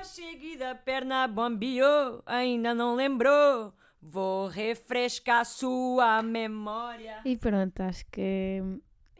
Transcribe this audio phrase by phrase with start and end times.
[0.00, 3.72] a seguida, perna bombeou, ainda não lembrou.
[4.00, 7.20] Vou refrescar sua memória.
[7.24, 8.60] E pronto, acho que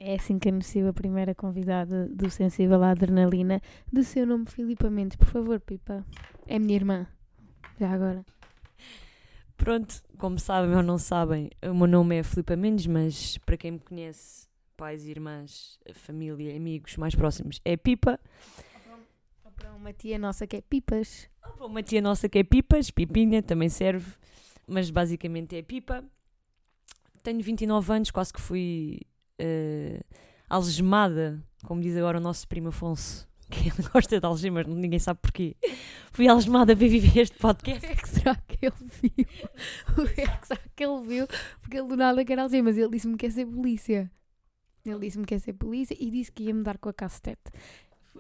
[0.01, 3.61] é assim que anuncio a primeira convidada do Sensível à Adrenalina,
[3.93, 5.17] de seu nome Filipa Mendes.
[5.17, 6.05] Por favor, Pipa.
[6.49, 7.07] É minha irmã.
[7.79, 8.25] Já agora.
[9.57, 13.71] Pronto, como sabem ou não sabem, o meu nome é Filipa Mendes, mas para quem
[13.73, 18.19] me conhece, pais, irmãs, família, amigos mais próximos, é Pipa.
[19.63, 21.29] Para uma tia nossa que é Pipas.
[21.47, 24.13] Ou para uma tia nossa que é Pipas, Pipinha, também serve,
[24.67, 26.05] mas basicamente é Pipa.
[27.23, 29.03] Tenho 29 anos, quase que fui
[29.41, 30.05] uh,
[30.51, 35.21] algemada, como diz agora o nosso primo Afonso, que ele gosta de algemas, ninguém sabe
[35.23, 35.55] porquê.
[36.11, 37.81] Fui algemada para viver este O podcast.
[37.81, 39.27] que é que será que ele viu?
[39.97, 41.29] O que é que será que ele viu?
[41.61, 42.77] Porque ele do nada quer algemas.
[42.77, 44.11] Ele disse-me que quer ser polícia.
[44.85, 47.53] Ele disse-me que quer ser polícia e disse que ia me dar com a cacetete.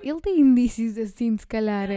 [0.02, 1.88] Ele tem indícios assim, de se calhar.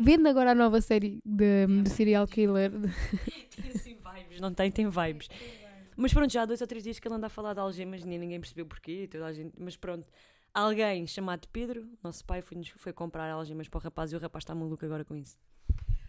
[0.00, 2.70] Vendo agora a nova série de, de serial killer.
[3.54, 4.70] Tem assim vibes, não tem?
[4.70, 5.28] Tem vibes.
[5.96, 8.04] Mas pronto, já há dois ou três dias que ele anda a falar de algemas,
[8.04, 10.06] nem ninguém percebeu porquê, toda a gente, mas pronto.
[10.54, 14.42] Alguém chamado Pedro, nosso pai, foi, foi comprar algemas para o rapaz e o rapaz
[14.42, 15.36] está maluco agora com isso.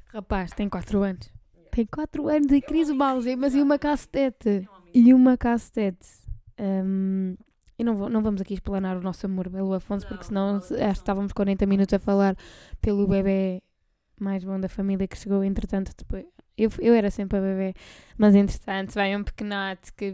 [0.06, 1.31] Rapaz, tem 4 anos.
[1.72, 4.67] Tem 4 anos e queria uma algemas e uma cacetete.
[4.94, 6.08] E uma cacetete.
[6.59, 7.36] Hum,
[7.80, 10.75] e não, vou- não vamos aqui explanar o nosso amor pelo Afonso, porque senão se-
[10.75, 12.35] acho que estávamos 40 minutos a falar
[12.81, 13.61] pelo bebê
[14.19, 16.25] mais bom da família que chegou, entretanto, depois.
[16.57, 17.73] Eu, eu era sempre a bebê,
[18.17, 20.13] mas entretanto, vai um pequenote que.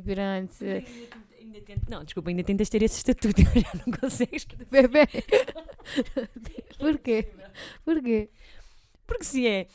[1.39, 4.45] Ainda tento- não, desculpa, ainda tentas ter esse estatuto, já não consegues.
[4.69, 5.07] Bebê!
[6.77, 7.27] Porquê?
[7.83, 8.29] Porquê?
[9.07, 9.67] Porque se é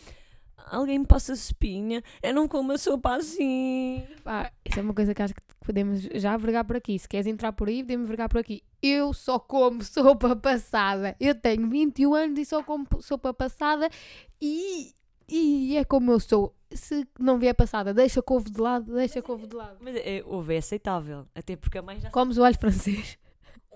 [0.67, 4.05] alguém me passa espinha, eu não como a sopa assim.
[4.23, 6.99] Pá, isso é uma coisa que acho que podemos já vergar por aqui.
[6.99, 8.63] Se queres entrar por aí, podemos vergar por aqui.
[8.83, 11.17] Eu só como sopa passada.
[11.21, 13.89] Eu tenho 21 anos e só como sopa passada
[14.41, 14.93] e,
[15.29, 16.55] e é como eu sou.
[16.73, 19.79] Se não vier passada, deixa couve de lado, deixa couve de lado.
[19.81, 23.19] Mas é, houve, é aceitável, até porque a mãe já Comes o alho francês.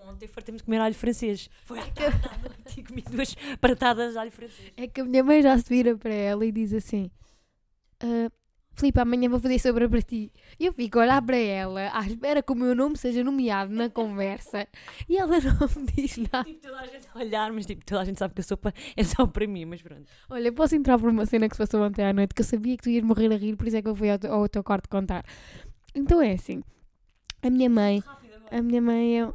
[0.08, 1.48] Ontem fartamos de comer alho francês.
[1.64, 4.72] Foi à tarde à noite e comi duas pratadas de alho francês.
[4.76, 7.10] É que a minha mãe já se vira para ela e diz assim:
[8.00, 8.30] "Ah,
[8.76, 10.32] Filipe, amanhã vou fazer sobra para ti.
[10.58, 13.88] Eu fico a olhar para ela, à espera que o meu nome seja nomeado na
[13.88, 14.66] conversa,
[15.08, 16.42] e ela não me diz nada.
[16.44, 18.74] Tipo, toda a gente a olhar, mas tipo, toda a gente sabe que a sopa
[18.96, 20.04] é só para mim, mas pronto.
[20.28, 22.76] Olha, posso entrar por uma cena que se passou ontem à noite que eu sabia
[22.76, 24.48] que tu ias morrer a rir, por isso é que eu fui ao, teu- ao
[24.48, 25.24] teu quarto contar.
[25.94, 26.60] Então é assim:
[27.42, 28.02] a minha mãe,
[28.50, 29.32] a minha mãe é.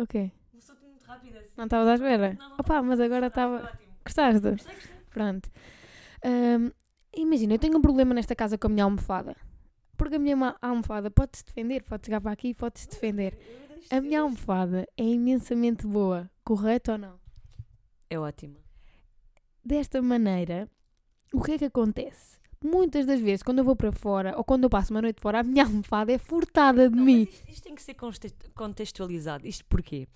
[0.00, 0.32] O quê?
[0.50, 1.50] Começou tudo muito rápido assim.
[1.58, 2.32] Não estavas à espera?
[2.38, 3.78] Não, não Opa, mas agora estava.
[4.02, 4.40] Gostaste?
[4.40, 4.96] Gostei, gostei.
[5.10, 5.50] Pronto.
[6.24, 6.70] Ahm,
[7.14, 9.36] imagina, eu tenho um problema nesta casa com a minha almofada.
[9.98, 13.38] Porque a minha almofada pode-se defender, pode chegar para aqui e pode-se defender.
[13.90, 17.20] A minha almofada é imensamente boa, correto ou não?
[18.08, 18.56] É ótimo.
[19.62, 20.66] Desta maneira,
[21.34, 22.39] o que é que acontece?
[22.62, 25.40] Muitas das vezes, quando eu vou para fora ou quando eu passo uma noite fora,
[25.40, 27.22] a minha almofada é furtada de Não, mim.
[27.22, 27.96] isto, isto tem que ser
[28.54, 29.46] contextualizado.
[29.46, 30.06] Isto porquê?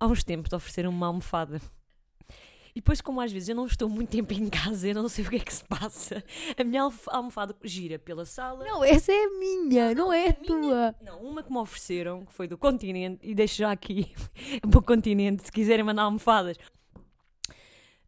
[0.00, 1.60] Há uns tempos ofereceram uma almofada.
[2.74, 5.26] E depois, como às vezes eu não estou muito tempo em casa, eu não sei
[5.26, 6.24] o que é que se passa,
[6.56, 8.64] a minha almofada gira pela sala.
[8.64, 10.94] Não, essa é a minha, não é a tua.
[11.02, 14.10] Não, uma que me ofereceram, que foi do continente, e deixo já aqui
[14.62, 16.56] para o continente, se quiserem mandar almofadas.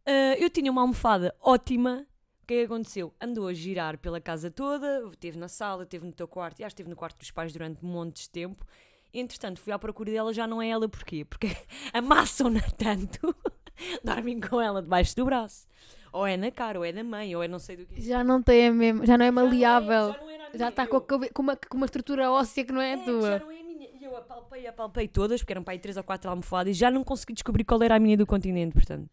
[0.05, 2.07] Ah, eu tinha uma almofada ótima.
[2.51, 3.13] O que é que aconteceu?
[3.21, 6.75] Andou a girar pela casa toda, esteve na sala, esteve no teu quarto, e acho
[6.75, 8.67] que esteve no quarto dos pais durante montes de tempo.
[9.13, 11.23] Entretanto, fui à procura dela, já não é ela, porquê?
[11.23, 11.47] Porque
[11.93, 13.33] amassam-na tanto,
[14.03, 15.65] dormem com ela debaixo do braço.
[16.11, 18.01] Ou é na cara, ou é da mãe, ou é não sei do que.
[18.01, 20.11] Já não tem a mesma, já não é maleável.
[20.11, 22.81] Já não era a Já está com, com uma, com uma estrutura óssea que não
[22.81, 23.31] é a é, tua.
[23.31, 23.89] já não é a minha.
[23.97, 26.91] E eu apalpei, apalpei todas, porque eram para aí três ou quatro almofadas, e já
[26.91, 29.09] não consegui descobrir qual era a minha do continente, portanto.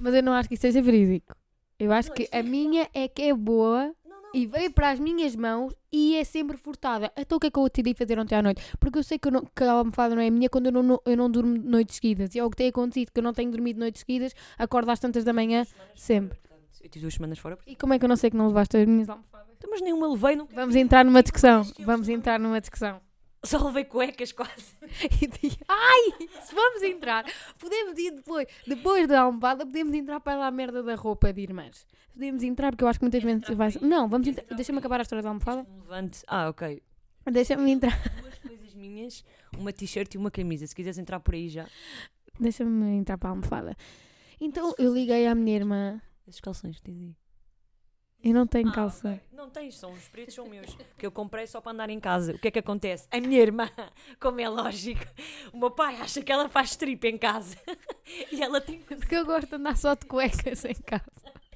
[0.00, 1.36] Mas eu não acho que isso seja verídico.
[1.78, 3.94] Eu acho que a é minha é que é boa
[4.34, 7.12] e veio para as minhas mãos e é sempre furtada.
[7.16, 8.60] Então o que é que eu decidi fazer ontem à noite?
[8.80, 10.82] Porque eu sei que, eu não- que a almofada não é minha quando eu não,
[10.82, 12.34] não- eu não durmo noites seguidas.
[12.34, 14.98] E é o que tem acontecido, que eu não tenho dormido noites seguidas, acordo às
[14.98, 16.38] tantas da manhã, sempre.
[16.82, 17.56] Eu tive duas semanas fora.
[17.66, 19.48] E como é que eu não sei que não levaste as minhas almofadas?
[19.56, 21.62] Então, Mas nenhuma levei, não Vamos entrar numa discussão.
[21.80, 23.00] Vamos entrar numa discussão.
[23.42, 24.76] Só levei cuecas quase.
[25.22, 27.24] E digo, Ai, se vamos entrar,
[27.58, 31.42] podemos ir depois, depois da almofada, podemos entrar para lá a merda da roupa de
[31.42, 31.86] irmãs.
[32.12, 33.72] Podemos entrar, porque eu acho que muitas vezes vai.
[33.80, 34.44] Não, vamos entrar.
[34.56, 35.66] Deixa-me acabar a história da almofada.
[35.82, 36.22] Levante.
[36.26, 36.82] Ah, ok.
[37.30, 37.96] Deixa-me entrar.
[38.20, 39.24] Duas coisas minhas,
[39.56, 40.66] uma t-shirt e uma camisa.
[40.66, 41.66] Se quiseres entrar por aí já.
[42.40, 43.76] Deixa-me entrar para a almofada.
[44.40, 46.00] Então eu liguei à minha irmã.
[46.26, 47.14] Esses calções aí.
[48.22, 49.20] Eu não tenho Ah, calça.
[49.32, 50.76] Não tens, são os pretos, são meus.
[50.96, 52.32] Que eu comprei só para andar em casa.
[52.32, 53.06] O que é que acontece?
[53.10, 53.68] A minha irmã,
[54.20, 55.04] como é lógico,
[55.52, 57.56] o meu pai acha que ela faz strip em casa.
[58.32, 58.80] E ela tem.
[58.80, 61.04] Porque eu gosto de andar só de cuecas em casa.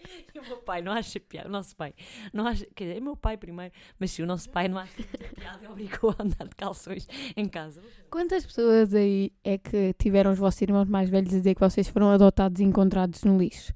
[0.64, 1.48] pai não acha piada.
[1.48, 1.94] O nosso pai
[2.32, 2.66] não acha.
[2.74, 5.02] Quer dizer, é meu pai primeiro, mas sim, o nosso pai não acha
[5.34, 7.06] piada e obrigou a andar de calções
[7.36, 7.82] em casa.
[8.10, 11.88] Quantas pessoas aí é que tiveram os vossos irmãos mais velhos a dizer que vocês
[11.88, 13.72] foram adotados e encontrados no lixo?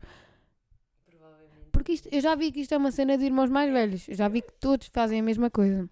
[1.77, 4.09] Porque isto, eu já vi que isto é uma cena de irmãos mais velhos.
[4.09, 5.87] Eu já vi que todos fazem a mesma coisa.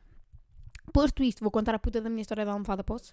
[0.94, 3.12] Posto isto, vou contar a puta da minha história da almofada, posso?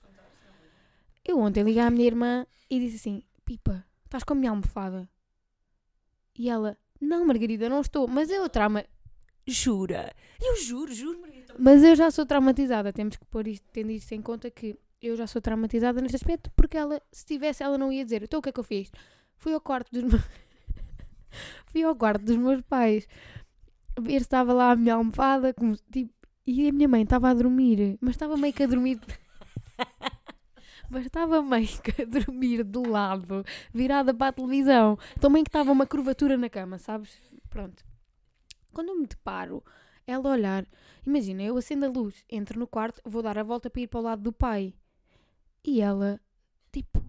[1.25, 5.09] Eu ontem liguei à minha irmã e disse assim: Pipa, estás com a minha almofada?
[6.33, 8.07] E ela: Não, Margarida, não estou.
[8.07, 8.85] Mas eu trauma.
[9.45, 10.13] Jura?
[10.39, 11.53] Eu juro, juro, Margarida.
[11.59, 12.93] Mas eu já sou traumatizada.
[12.93, 16.49] Temos que pôr isto, tendo isto em conta que eu já sou traumatizada neste aspecto,
[16.55, 18.23] porque ela, se tivesse, ela não ia dizer.
[18.23, 18.89] Então o que é que eu fiz?
[19.35, 20.23] Fui ao quarto dos meus.
[21.67, 23.07] Fui ao quarto dos meus pais
[23.99, 26.13] ver estava lá a minha almofada, como, tipo,
[26.45, 28.99] e a minha mãe estava a dormir, mas estava meio que a dormir.
[30.89, 34.97] mas estava meio que a dormir de lado, virada para a televisão.
[35.19, 37.21] Também que estava uma curvatura na cama, sabes?
[37.49, 37.83] Pronto.
[38.73, 39.63] Quando eu me deparo,
[40.07, 40.65] ela olhar,
[41.05, 43.99] imagina, eu acendo a luz, entro no quarto, vou dar a volta para ir para
[43.99, 44.73] o lado do pai.
[45.63, 46.19] E ela,
[46.71, 47.03] tipo,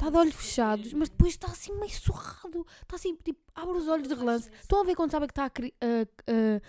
[0.00, 2.66] está de olhos fechados, mas depois está assim meio surrado.
[2.82, 4.50] Está assim, tipo, abre os olhos de relance.
[4.60, 5.50] Estão a ver quando sabe que está a.
[5.50, 6.60] cri- a- a-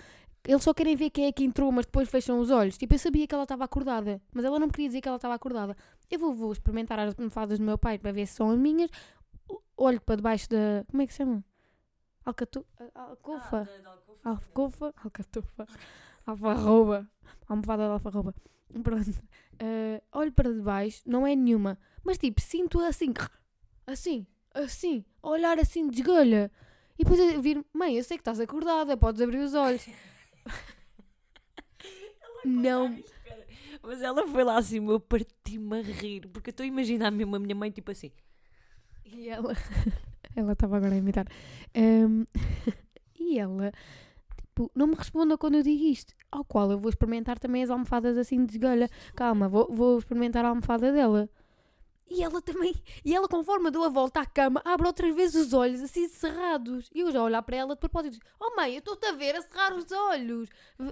[0.48, 2.76] eles só querem ver quem é que entrou, mas depois fecham os olhos.
[2.78, 5.18] Tipo, eu sabia que ela estava acordada, mas ela não me queria dizer que ela
[5.18, 5.78] estava acordada.
[6.10, 8.90] Eu vou, vou experimentar as almofadas do meu pai para ver se são as minhas.
[9.78, 10.84] Olho para debaixo da.
[10.90, 11.44] Como é que se chama?
[12.26, 12.66] Alcatu...
[12.96, 13.70] a- Alcofa.
[14.24, 14.94] Alcofa.
[15.04, 15.68] Alcatufa.
[16.26, 17.08] Alfarroba.
[17.48, 18.34] Almofada de alfarroba.
[18.84, 19.12] Pronto.
[19.60, 21.78] Eh, olho para debaixo, não é nenhuma.
[22.04, 23.14] Mas tipo, sinto assim.
[23.86, 24.26] Assim.
[24.54, 25.06] Assim.
[25.22, 26.52] a Olhar assim de esgalha.
[26.98, 29.88] E depois eu vir, mãe, eu sei que estás acordada, podes abrir os olhos.
[32.46, 32.98] não.
[33.84, 37.36] Mas ela foi lá assim, eu parti-me a rir, porque eu estou a imaginar mesmo
[37.36, 38.12] a minha mãe, tipo assim.
[39.06, 39.56] E ela.
[40.36, 41.28] ela estava agora a imitar.
[41.76, 42.26] Ahm,
[43.20, 43.72] e ela,
[44.52, 46.14] tipo, não me responda quando eu digo isto.
[46.32, 48.90] Ao qual eu vou experimentar também as almofadas assim de esgalha.
[49.16, 51.30] Calma, vou, vou experimentar a almofada dela.
[52.10, 52.76] E ela também.
[53.06, 56.08] E ela, conforme eu dou a volta à cama, abre outras vezes os olhos assim
[56.10, 56.90] cerrados.
[56.94, 58.20] E eu já olhar para ela de propósito.
[58.40, 60.50] Oh mãe, eu estou-te a ver a cerrar os olhos.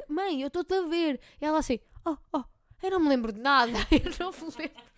[0.08, 1.20] Mãe, eu estou-te a ver.
[1.42, 2.44] E ela assim, oh, oh,
[2.82, 3.74] eu não me lembro de nada.
[3.92, 4.90] Eu não me lembro.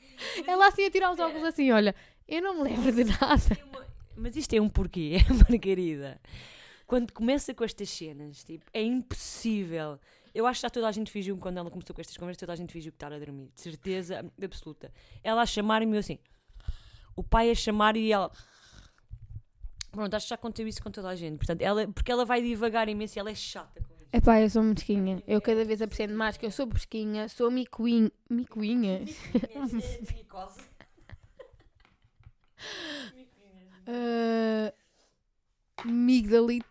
[0.46, 1.96] Ela assim a tirar os óculos assim, olha,
[2.28, 3.58] eu não me lembro de nada.
[4.16, 5.18] Mas isto é um porquê,
[5.50, 6.22] Margarida.
[6.91, 9.97] Quando começa com estas cenas, tipo, é impossível.
[10.35, 12.51] Eu acho que já toda a gente fingiu, quando ela começou com estas conversas, toda
[12.51, 13.49] a gente fingiu que estava a dormir.
[13.55, 14.91] De certeza absoluta.
[15.23, 16.19] Ela a chamar-me assim.
[17.15, 18.29] O pai a chamar e ela.
[19.89, 21.38] Pronto, acho que já contei isso com toda a gente.
[21.38, 24.09] Portanto, ela, porque ela vai devagar imenso e ela é chata com isso.
[24.11, 25.23] Epá, eu sou mesquinha.
[25.25, 28.11] Eu cada vez aprendo mais que eu sou mesquinha, sou micuinha.
[28.29, 29.05] Micuinha?
[30.13, 30.61] Micose.
[33.88, 34.71] Uh,
[35.83, 36.70] migdalite.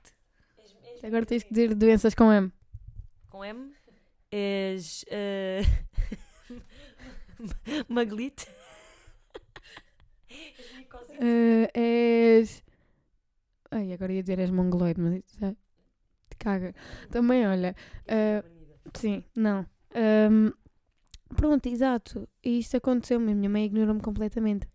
[1.03, 2.53] Agora tens que dizer doenças com M.
[3.31, 3.73] Com M.
[4.31, 5.05] És.
[5.09, 5.63] eh,
[7.89, 8.47] Maglite.
[11.21, 12.63] Uh, és.
[13.71, 16.75] Ai, agora ia dizer és mongoloide, mas já te caga.
[17.11, 17.75] Também, olha.
[18.07, 19.67] uh, sim, não.
[19.95, 20.53] Um,
[21.35, 22.29] pronto, exato.
[22.43, 23.33] E isto aconteceu-me.
[23.33, 24.69] A minha mãe ignorou-me completamente.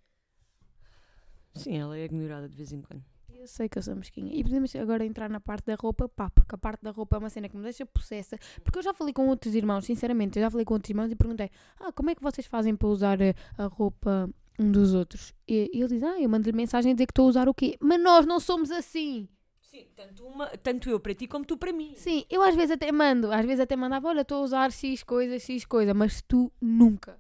[1.56, 3.04] Sim, ela é ignorada de vez em quando.
[3.38, 4.34] Eu sei que eu sou mesquinha.
[4.34, 7.20] E podemos agora entrar na parte da roupa, pá, porque a parte da roupa é
[7.20, 8.38] uma cena que me deixa possessa.
[8.64, 11.16] Porque eu já falei com outros irmãos, sinceramente, eu já falei com outros irmãos e
[11.16, 15.34] perguntei: Ah, como é que vocês fazem para usar eh, a roupa um dos outros?
[15.48, 17.54] E, e ele diz: Ah, eu mando-lhe mensagem a dizer que estou a usar o
[17.54, 17.78] quê?
[17.80, 19.28] Mas nós não somos assim!
[19.62, 21.92] Sim, tanto, uma, tanto eu para ti como tu para mim.
[21.96, 25.04] Sim, eu às vezes até mando, às vezes até mandava: Olha, estou a usar X
[25.04, 27.20] coisa, X coisa, mas tu nunca.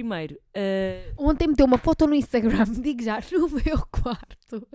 [0.00, 4.66] Primeiro, eh, Ontem meteu uma foto no Instagram, digo já, no meu quarto,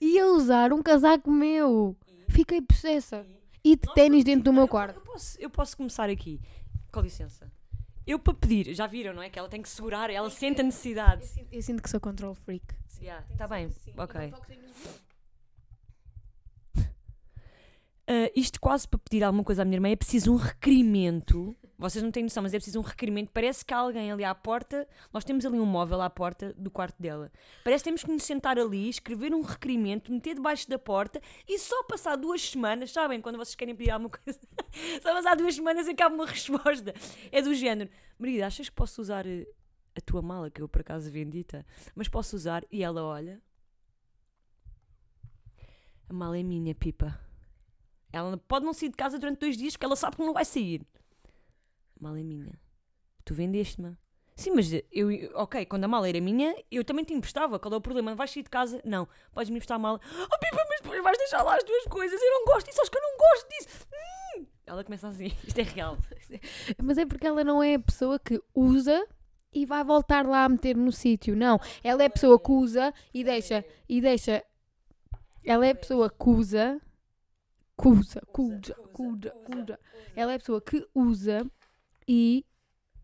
[0.00, 1.94] e a usar um casaco meu.
[2.30, 3.26] Fiquei possessa.
[3.62, 4.96] E de ténis dentro do meu quarto.
[4.96, 6.40] eu posso, eu posso começar aqui.
[6.90, 7.52] Com licença.
[8.06, 9.28] Eu para pedir, já viram, não é?
[9.28, 11.20] Que ela tem que segurar, ela sente a necessidade.
[11.20, 12.64] Eu sinto, eu sinto que sou control freak.
[13.32, 14.32] Está bem, ok.
[18.06, 21.56] Ah, isto quase para pedir alguma coisa à minha irmã é preciso um requerimento.
[21.76, 23.30] Vocês não têm noção, mas é preciso um requerimento.
[23.32, 24.86] Parece que há alguém ali à porta.
[25.12, 27.32] Nós temos ali um móvel à porta do quarto dela.
[27.64, 31.58] Parece que temos que nos sentar ali, escrever um requerimento, meter debaixo da porta e
[31.58, 33.20] só passar duas semanas, sabem?
[33.20, 34.38] Quando vocês querem pedir alguma coisa,
[35.02, 36.94] só passar duas semanas e acaba uma resposta.
[37.32, 39.46] É do género: Marida, achas que posso usar eh,
[39.96, 42.64] a tua mala, que eu por acaso vendita, mas posso usar?
[42.70, 43.42] E ela olha:
[46.08, 47.18] A mala é minha, pipa.
[48.14, 50.44] Ela pode não sair de casa durante dois dias porque ela sabe que não vai
[50.44, 50.86] sair.
[51.98, 52.60] A mala é minha.
[53.24, 53.96] Tu vendeste-me.
[54.36, 57.58] Sim, mas eu, ok, quando a mala era minha, eu também te emprestava.
[57.58, 58.14] Qual é o problema?
[58.14, 58.80] Vais sair de casa?
[58.84, 59.08] Não.
[59.32, 60.00] Podes me emprestar a mala.
[60.12, 62.20] Oh, Pipa, mas depois vais deixar lá as duas coisas.
[62.20, 63.86] Eu não gosto disso, acho que eu não gosto disso.
[63.92, 64.46] Hum.
[64.64, 65.98] Ela começa assim, isto é real.
[66.82, 69.04] Mas é porque ela não é a pessoa que usa
[69.52, 71.34] e vai voltar lá a meter no sítio.
[71.34, 74.44] Não, ela é a pessoa que usa e deixa, e deixa.
[75.44, 76.80] Ela é a pessoa que usa,
[77.80, 79.80] que usa, que usa, que usa, que usa.
[80.14, 81.44] Ela é a pessoa que usa
[82.06, 82.44] e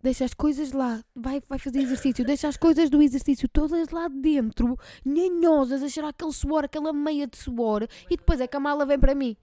[0.03, 4.09] deixa as coisas lá, vai, vai fazer exercício, deixa as coisas do exercício todas lá
[4.09, 8.61] dentro, nhanhosas, a cheirar aquele suor, aquela meia de suor, e depois é que a
[8.61, 9.37] mala vem para mim.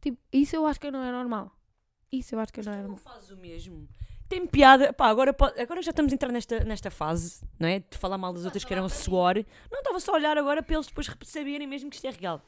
[0.00, 1.50] Tipo, isso eu acho que não é normal.
[2.12, 2.98] Isso eu acho que não é Não normal.
[2.98, 3.88] faz o mesmo.
[4.28, 4.92] Tem piada.
[4.92, 7.80] Pá, agora, agora já estamos a entrar nesta, nesta fase, não é?
[7.80, 9.44] De falar mal das outras que eram suor.
[9.70, 12.40] Não estava só a olhar agora para eles depois saberem mesmo que isto é real.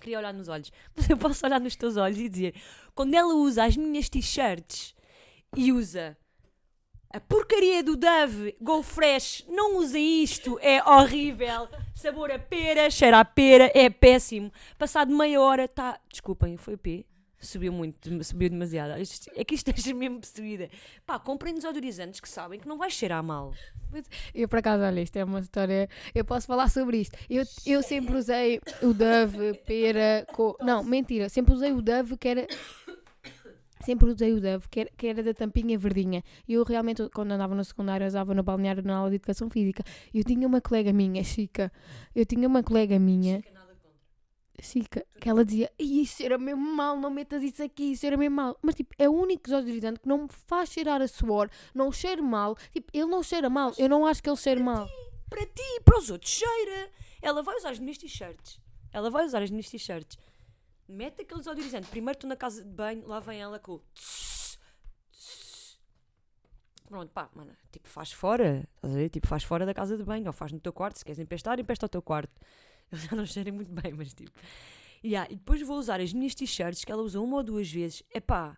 [0.00, 0.72] Queria olhar nos olhos.
[0.96, 2.54] Mas eu posso olhar nos teus olhos e dizer:
[2.94, 4.94] quando ela usa as minhas t-shirts
[5.56, 6.16] e usa
[7.12, 11.68] a porcaria do Dove Go Fresh, não usa isto, é horrível.
[11.94, 14.52] Sabor a pera, cheira a pera, é péssimo.
[14.78, 15.98] Passado meia hora, tá.
[16.08, 17.04] Desculpem, foi P.
[17.40, 19.00] Subiu muito, subiu demasiado.
[19.00, 20.68] Isto- É que isto esteja mesmo percebida.
[21.06, 23.54] Pá, comprem desodorizantes que sabem que não vai cheirar mal.
[24.34, 25.88] Eu, por acaso, olha, isto é uma história.
[26.14, 27.16] Eu posso falar sobre isto.
[27.30, 30.26] Eu, eu sempre usei o Dove, pera.
[30.34, 30.56] Co...
[30.60, 31.28] Não, mentira.
[31.30, 32.46] Sempre usei o Dove que era.
[33.82, 36.22] Sempre usei o Dove, que era, que era da tampinha verdinha.
[36.46, 39.82] E eu realmente, quando andava no secundário, usava no balneário na aula de educação física.
[40.12, 41.72] Eu tinha uma colega minha, Chica.
[42.14, 43.59] Eu tinha uma colega minha, Chica,
[45.20, 48.36] que ela dizia: "Ih, Isso era mesmo mal, não metas isso aqui, isso era mesmo
[48.36, 48.58] mal.
[48.62, 52.22] Mas, tipo, é o único desodorizante que não me faz cheirar a suor, não cheira
[52.22, 52.56] mal.
[52.72, 53.72] Tipo, ele não cheira mal.
[53.78, 54.88] Eu não acho que ele cheire mal.
[55.28, 56.90] Para ti para os outros, cheira.
[57.22, 58.60] Ela vai usar as minhas t-shirts.
[58.92, 60.18] Ela vai usar as minhas t-shirts.
[60.88, 61.88] Mete aquele desodorizante.
[61.88, 63.78] Primeiro estou na casa de banho, lá vem ela com o.
[63.94, 64.58] tss,
[65.12, 65.78] tss.
[66.88, 68.68] Pronto, pá, mano, tipo, faz fora.
[68.74, 69.08] Estás a ver?
[69.10, 70.26] Tipo, faz fora da casa de banho.
[70.26, 70.98] Ou faz no teu quarto.
[70.98, 72.32] Se queres emprestar, empresta ao teu quarto.
[72.92, 74.32] Eles já não cheirem muito bem, mas tipo.
[75.02, 78.02] Yeah, e depois vou usar as minhas t-shirts que ela usou uma ou duas vezes.
[78.14, 78.56] Epá.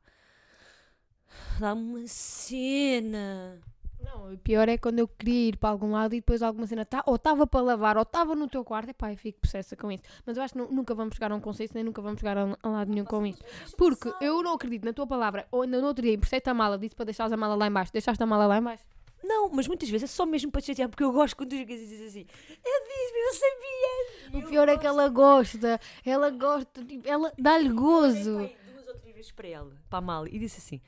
[1.59, 3.61] Dá-me uma cena.
[4.01, 6.85] Não, o pior é quando eu queria ir para algum lado e depois alguma cena
[6.85, 8.91] tá, ou estava para lavar ou estava no teu quarto.
[8.91, 10.03] Epá, eu fico possessa com isso.
[10.27, 12.37] Mas eu acho que nu- nunca vamos chegar a um conceito nem nunca vamos chegar
[12.37, 13.41] a, a lado nenhum com isso.
[13.77, 15.47] Porque eu não acredito na tua palavra.
[15.53, 17.73] Ou ainda no outro dia emprestei-te a mala, disse para deixares a mala lá em
[17.73, 17.93] baixo.
[17.93, 18.85] Deixaste a mala lá em baixo?
[19.23, 21.65] Não, mas muitas vezes é só mesmo para te chatear, porque eu gosto quando tu
[21.65, 24.22] dizes assim: Eu disse, eu sabia.
[24.39, 25.81] O pior é que ela gosta.
[26.05, 28.37] Ela gosta, tipo, ela dá-lhe gozo.
[28.39, 30.81] Pai, duas ou três vezes para ela, para a Mali, e disse assim: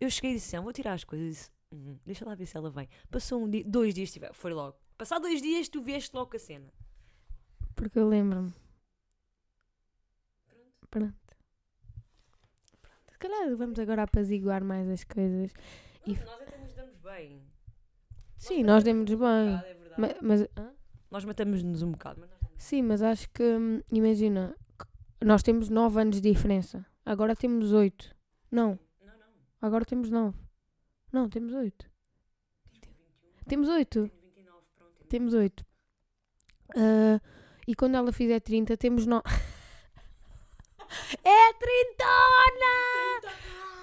[0.00, 1.28] Eu cheguei e disse assim: "Ah, Vou tirar as coisas.
[1.28, 2.88] Disse, "Uhum, deixa lá ver se ela vem.
[3.10, 4.76] Passou um dia, dois dias, tiver, foi logo.
[4.98, 6.72] Passar dois dias, tu vieste logo a cena.
[7.74, 8.52] Porque eu lembro-me.
[10.90, 11.14] Pronto.
[12.82, 12.96] Pronto.
[13.12, 15.52] Se calhar vamos agora apaziguar mais as coisas.
[16.06, 17.42] E- Nós até nos damos bem.
[18.38, 19.54] Sim, nós demos bem.
[19.54, 20.00] é verdade.
[20.00, 20.72] Ma- Mas, hã?
[21.10, 22.20] Nós matamos-nos um bocado.
[22.20, 24.54] Mas nós sim, mas acho que, hum, imagina,
[25.22, 26.84] nós temos 9 anos de diferença.
[27.04, 28.14] Agora temos 8.
[28.50, 28.70] Não,
[29.00, 29.14] Não, não.
[29.62, 30.36] agora temos 9.
[31.12, 31.90] Não, temos 8.
[33.48, 34.08] Temos 8.
[34.08, 35.06] Tenho 29, pronto.
[35.08, 35.64] Temos 8.
[37.66, 39.22] e quando ela fizer 30, temos 9.
[41.24, 42.04] é 30!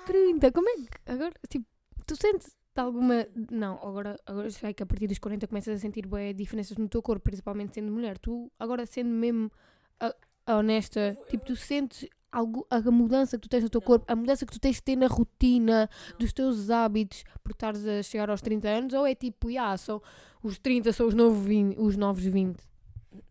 [0.06, 0.52] 30!
[0.52, 0.90] Como é que.
[1.06, 1.66] Agora, tipo,
[2.06, 3.26] tu sentes de alguma.
[3.52, 6.88] Não, agora, agora sei que a partir dos 40 começas a sentir bué diferenças no
[6.90, 8.18] teu corpo, principalmente sendo mulher.
[8.18, 9.52] Tu, agora sendo mesmo
[10.00, 10.16] a-
[10.46, 14.16] a honesta, tipo, tu sentes algo, a mudança que tu tens no teu corpo, a
[14.16, 15.88] mudança que tu tens de ter na rotina,
[16.18, 20.02] dos teus hábitos, por estares a chegar aos 30 anos, ou é tipo, ah, são
[20.42, 22.58] os 30 são os, novo 20, os novos 20.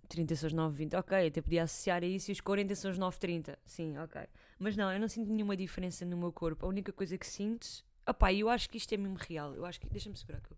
[0.09, 0.95] 30 são os 9, 20.
[0.95, 3.59] Ok, até podia associar a isso e os 40 são os 9, 30.
[3.65, 4.21] Sim, ok.
[4.59, 6.67] Mas não, eu não sinto nenhuma diferença no meu corpo.
[6.67, 7.67] A única coisa que sinto.
[8.07, 9.55] Opá, eu acho que isto é mesmo real.
[9.55, 9.89] Eu acho que.
[9.89, 10.55] Deixa-me segurar aqui.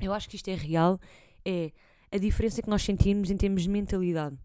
[0.00, 1.00] Eu acho que isto é real.
[1.44, 1.72] É
[2.10, 4.38] a diferença que nós sentimos em termos de mentalidade.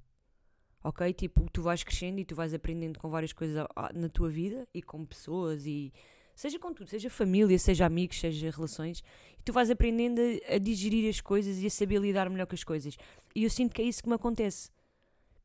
[0.84, 1.14] Ok?
[1.14, 4.82] Tipo, tu vais crescendo e tu vais aprendendo com várias coisas na tua vida e
[4.82, 5.94] com pessoas e.
[6.34, 9.04] Seja com tudo, seja família, seja amigos, seja relações,
[9.38, 12.56] e tu vais aprendendo a, a digerir as coisas e a saber lidar melhor com
[12.56, 12.98] as coisas.
[13.36, 14.72] E eu sinto que é isso que me acontece.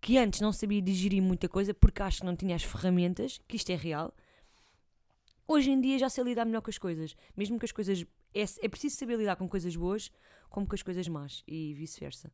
[0.00, 3.57] Que antes não sabia digerir muita coisa porque acho que não tinha as ferramentas, que
[3.57, 4.15] isto é real.
[5.49, 7.17] Hoje em dia já sei lidar melhor com as coisas.
[7.37, 8.05] Mesmo que as coisas.
[8.35, 10.11] É, é preciso saber lidar com coisas boas
[10.50, 12.31] como com as coisas más e vice-versa.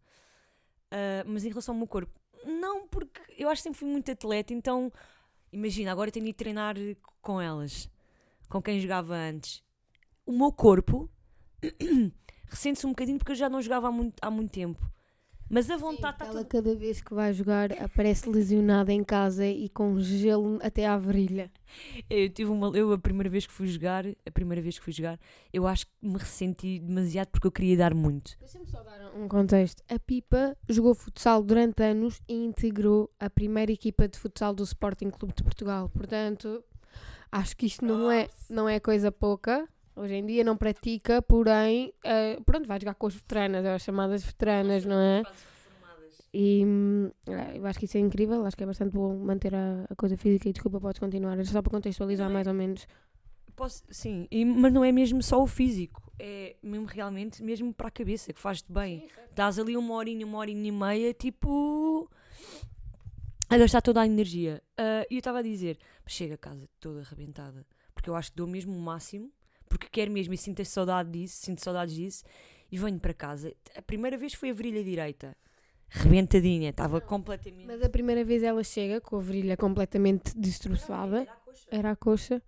[0.92, 4.10] Ah, mas em relação ao meu corpo, não, porque eu acho que sempre fui muito
[4.10, 4.92] atleta, então
[5.50, 6.76] imagina, agora tenho de treinar
[7.22, 7.88] com elas,
[8.48, 9.62] com quem jogava antes.
[10.26, 11.10] O meu corpo
[12.46, 14.80] ressente-se um bocadinho porque eu já não jogava há muito, há muito tempo.
[15.48, 16.44] Mas a vontade está Ela toda...
[16.46, 21.50] cada vez que vai jogar aparece lesionada em casa e com gelo até à virilha.
[22.08, 22.68] Eu tive uma.
[22.76, 25.18] Eu, a primeira vez que fui jogar, a primeira vez que fui jogar,
[25.52, 28.36] eu acho que me ressenti demasiado porque eu queria dar muito.
[28.38, 29.82] Deixa-me só dar um contexto.
[29.88, 35.10] A Pipa jogou futsal durante anos e integrou a primeira equipa de futsal do Sporting
[35.10, 35.88] Clube de Portugal.
[35.88, 36.64] Portanto,
[37.30, 39.68] acho que isto não é, não é coisa pouca.
[39.94, 44.24] Hoje em dia não pratica, porém, eh, pronto, vai jogar com as veteranas, as chamadas
[44.24, 45.26] veteranas, não é?
[46.32, 49.54] E hum, eh, eu acho que isso é incrível, acho que é bastante bom manter
[49.54, 52.86] a, a coisa física e desculpa, podes continuar, Era só para contextualizar mais ou menos.
[53.54, 57.88] Posso, sim, e- mas não é mesmo só o físico, é mesmo realmente mesmo para
[57.88, 59.06] a cabeça, que faz-te bem.
[59.28, 62.10] Estás ali uma horinha, uma horinha e meia, tipo.
[63.50, 64.62] a gastar toda a energia.
[64.78, 68.36] Ah, E eu estava a dizer, chego a casa toda arrebentada, porque eu acho que
[68.38, 69.30] dou mesmo o máximo,
[69.92, 72.24] quero mesmo e sinto saudade disso, sinto saudades disso,
[72.70, 73.52] e venho para casa.
[73.76, 75.36] A primeira vez foi a virilha direita,
[75.88, 77.66] rebentadinha, estava completamente.
[77.66, 81.28] Mas a primeira vez ela chega com a virilha completamente destroçada,
[81.70, 82.42] era a coxa,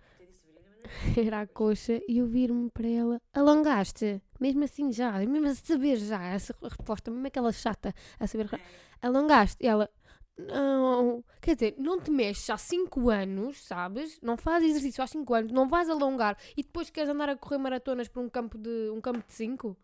[1.16, 5.96] era a coxa, e eu vir-me para ela, alongaste, mesmo assim já, mesmo a saber
[5.96, 8.48] já, essa resposta, mesmo aquela chata, a saber,
[9.02, 9.90] alongaste, e ela,
[10.36, 14.18] não, quer dizer, não te mexes há 5 anos, sabes?
[14.20, 17.58] Não fazes exercício há 5 anos, não vais alongar e depois queres andar a correr
[17.58, 19.76] maratonas por um campo de um campo de 5?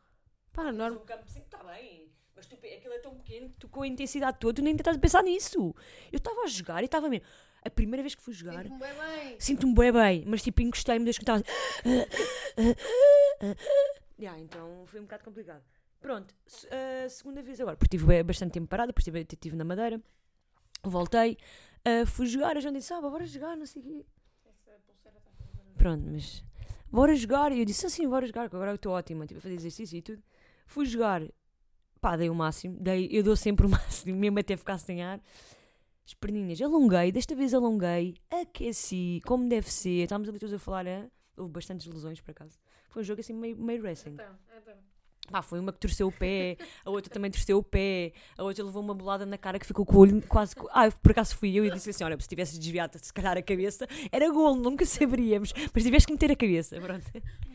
[0.52, 0.92] Pá, normal.
[0.92, 3.82] Um campo de cinco está bem, mas tu, aquilo é tão pequeno que tu com
[3.82, 5.74] a intensidade toda tu nem estás a pensar nisso.
[6.10, 7.26] Eu estava a jogar e estava mesmo.
[7.62, 8.64] A primeira vez que fui jogar,
[9.38, 11.44] sinto-me bem bem, mas tipo encostei-me desde que estava.
[14.18, 15.62] yeah, então foi um bocado complicado.
[16.00, 16.34] Pronto,
[16.70, 20.00] a segunda vez agora, porque estive bastante tempo parada, porque estive, estive na Madeira,
[20.82, 21.36] voltei,
[21.84, 24.06] ah, fui jogar, a gente disse, ah, bora jogar, não sei o quê.
[25.76, 26.44] Pronto, mas
[26.90, 27.52] bora jogar.
[27.52, 29.96] E eu disse assim, bora jogar, que agora eu estou ótima, tipo, a fazer exercício
[29.96, 30.22] e tudo.
[30.66, 31.22] Fui jogar,
[32.00, 35.20] pá, dei o máximo, dei, eu dou sempre o máximo, mesmo até ficar sem ar.
[36.06, 40.02] As perninhas, alonguei, desta vez alonguei, aqueci, como deve ser.
[40.02, 41.10] Estávamos ali todos a falar, hein?
[41.40, 42.58] houve bastantes lesões por acaso.
[42.88, 44.16] Foi um jogo assim meio, meio wrestling.
[45.30, 48.64] Pá, foi uma que torceu o pé, a outra também torceu o pé, a outra
[48.64, 50.54] levou uma bolada na cara que ficou com o olho quase.
[50.70, 53.42] Ah, por acaso fui eu e disse assim: olha, se tivesse desviado se calhar a
[53.42, 56.80] cabeça, era gol, nunca saberíamos, mas tiveste que meter a cabeça.
[56.80, 57.04] Pronto.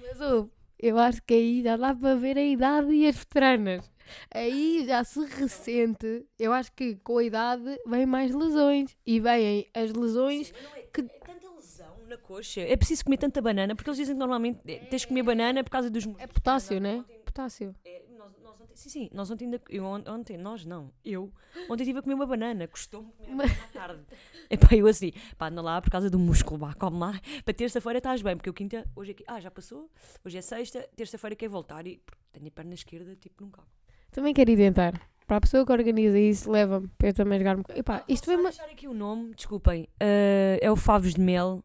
[0.02, 3.92] Mas ouve, eu acho que aí já dá para ver a idade e as veteranas.
[4.34, 6.26] Aí já se ressente.
[6.38, 8.96] Eu acho que com a idade vem mais lesões.
[9.06, 10.54] E vêm as lesões.
[10.94, 11.02] Que...
[11.02, 14.60] É tanta lesão na coxa, é preciso comer tanta banana, porque eles dizem que normalmente
[14.68, 17.04] eh, tens de comer banana por causa dos É potássio, né?
[17.40, 17.76] Potássio.
[17.84, 21.30] É, nós, nós ontem, sim, sim, nós ontem, ainda, eu, on- ontem, nós não, eu,
[21.70, 24.04] ontem estive a comer uma banana, custou-me comer uma banana à tarde.
[24.50, 27.98] Epá, eu assim, pá, anda lá por causa do músculo, vá, come lá, para terça-feira
[27.98, 29.92] estás bem, porque eu quinta, hoje é, ah, já passou,
[30.24, 33.68] hoje é sexta, terça-feira quero voltar e tenho a perna esquerda, tipo, num cabo.
[34.12, 34.94] Também quero ir tentar.
[35.28, 37.78] Para a pessoa que organiza isso, leva-me para eu também jogar um bocado.
[37.78, 38.44] Epá, isto foi uma.
[38.50, 41.62] deixar aqui o nome, desculpem, eh, é o Favos de Mel,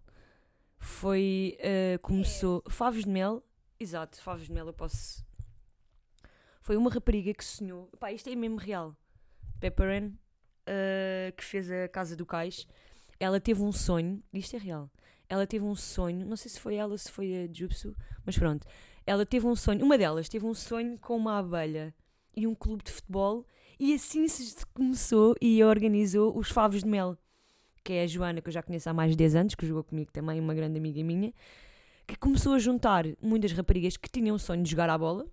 [0.81, 3.41] foi, eh, começou, Favos de Mel,
[3.79, 5.25] exato, Favos de Mel, eu posso...
[6.71, 8.97] Foi uma rapariga que sonhou, pá, isto é mesmo real,
[9.59, 10.17] Pepperin,
[10.65, 12.65] eh, que fez a Casa do Cais,
[13.19, 14.89] ela teve um sonho, isto é real,
[15.29, 17.93] ela teve um sonho, não sei se foi ela, se foi a Jupsu,
[18.25, 18.69] mas pronto,
[19.05, 21.93] ela teve um sonho, uma delas teve um sonho com uma abelha
[22.37, 23.45] e um clube de futebol,
[23.77, 27.19] e assim se começou e organizou os Favos de Mel,
[27.83, 29.83] que é a Joana, que eu já conheço há mais de 10 anos, que jogou
[29.83, 31.35] comigo também, uma grande amiga minha,
[32.07, 35.27] que começou a juntar muitas raparigas que tinham o sonho de jogar à bola,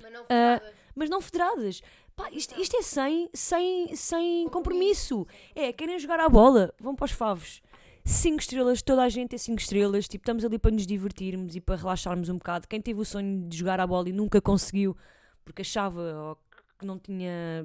[0.00, 0.60] Mas não Ah,
[0.94, 1.82] mas não federadas.
[2.16, 5.26] Pá, isto, isto é sem, sem, sem compromisso.
[5.54, 7.62] É, querem jogar à bola, vão para os favos.
[8.04, 10.08] 5 estrelas, toda a gente é 5 estrelas.
[10.08, 12.66] Tipo, estamos ali para nos divertirmos e para relaxarmos um bocado.
[12.68, 14.96] Quem teve o sonho de jogar à bola e nunca conseguiu,
[15.44, 16.36] porque achava
[16.78, 17.64] que não tinha.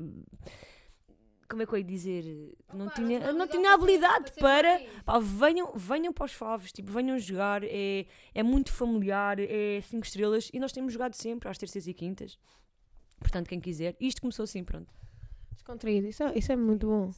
[1.48, 2.24] Como é que eu ia dizer?
[2.70, 4.82] Que não, tinha, não, tinha habilidade para.
[5.06, 10.06] Pá, venham, venham para os favos, tipo, venham jogar, é, é muito familiar, é 5
[10.06, 12.38] estrelas e nós temos jogado sempre às terças e quintas.
[13.20, 14.92] Portanto, quem quiser, isto começou assim, pronto.
[15.54, 16.08] Descontraído.
[16.08, 17.12] Isso, é- isso é muito bom.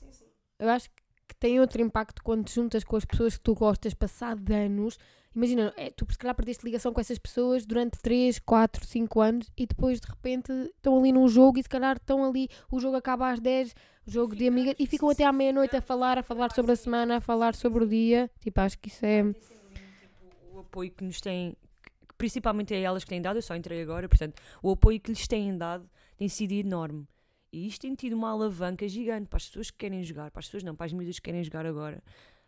[0.60, 3.94] Eu acho que tem outro impacto quando te juntas com as pessoas que tu gostas
[3.94, 4.98] passado anos.
[5.36, 9.52] Imagina, é, tu se calhar perdeste ligação com essas pessoas durante 3, 4, 5 anos
[9.56, 12.96] e depois de repente estão ali num jogo e se calhar estão ali, o jogo
[12.96, 13.76] acaba às 10,
[14.08, 17.18] jogo de amigas, e ficam até à meia-noite a falar, a falar sobre a semana,
[17.18, 18.32] a falar sobre o dia.
[18.40, 19.24] Tipo, acho que isso é.
[20.54, 21.56] O apoio que nos têm,
[22.18, 25.28] principalmente é elas que têm dado, eu só entrei agora, portanto, o apoio que lhes
[25.28, 27.06] têm dado tem sido enorme.
[27.52, 30.46] E isto tem tido uma alavanca gigante para as pessoas que querem jogar, para as
[30.46, 32.04] pessoas não, para as miúdas que querem jogar agora.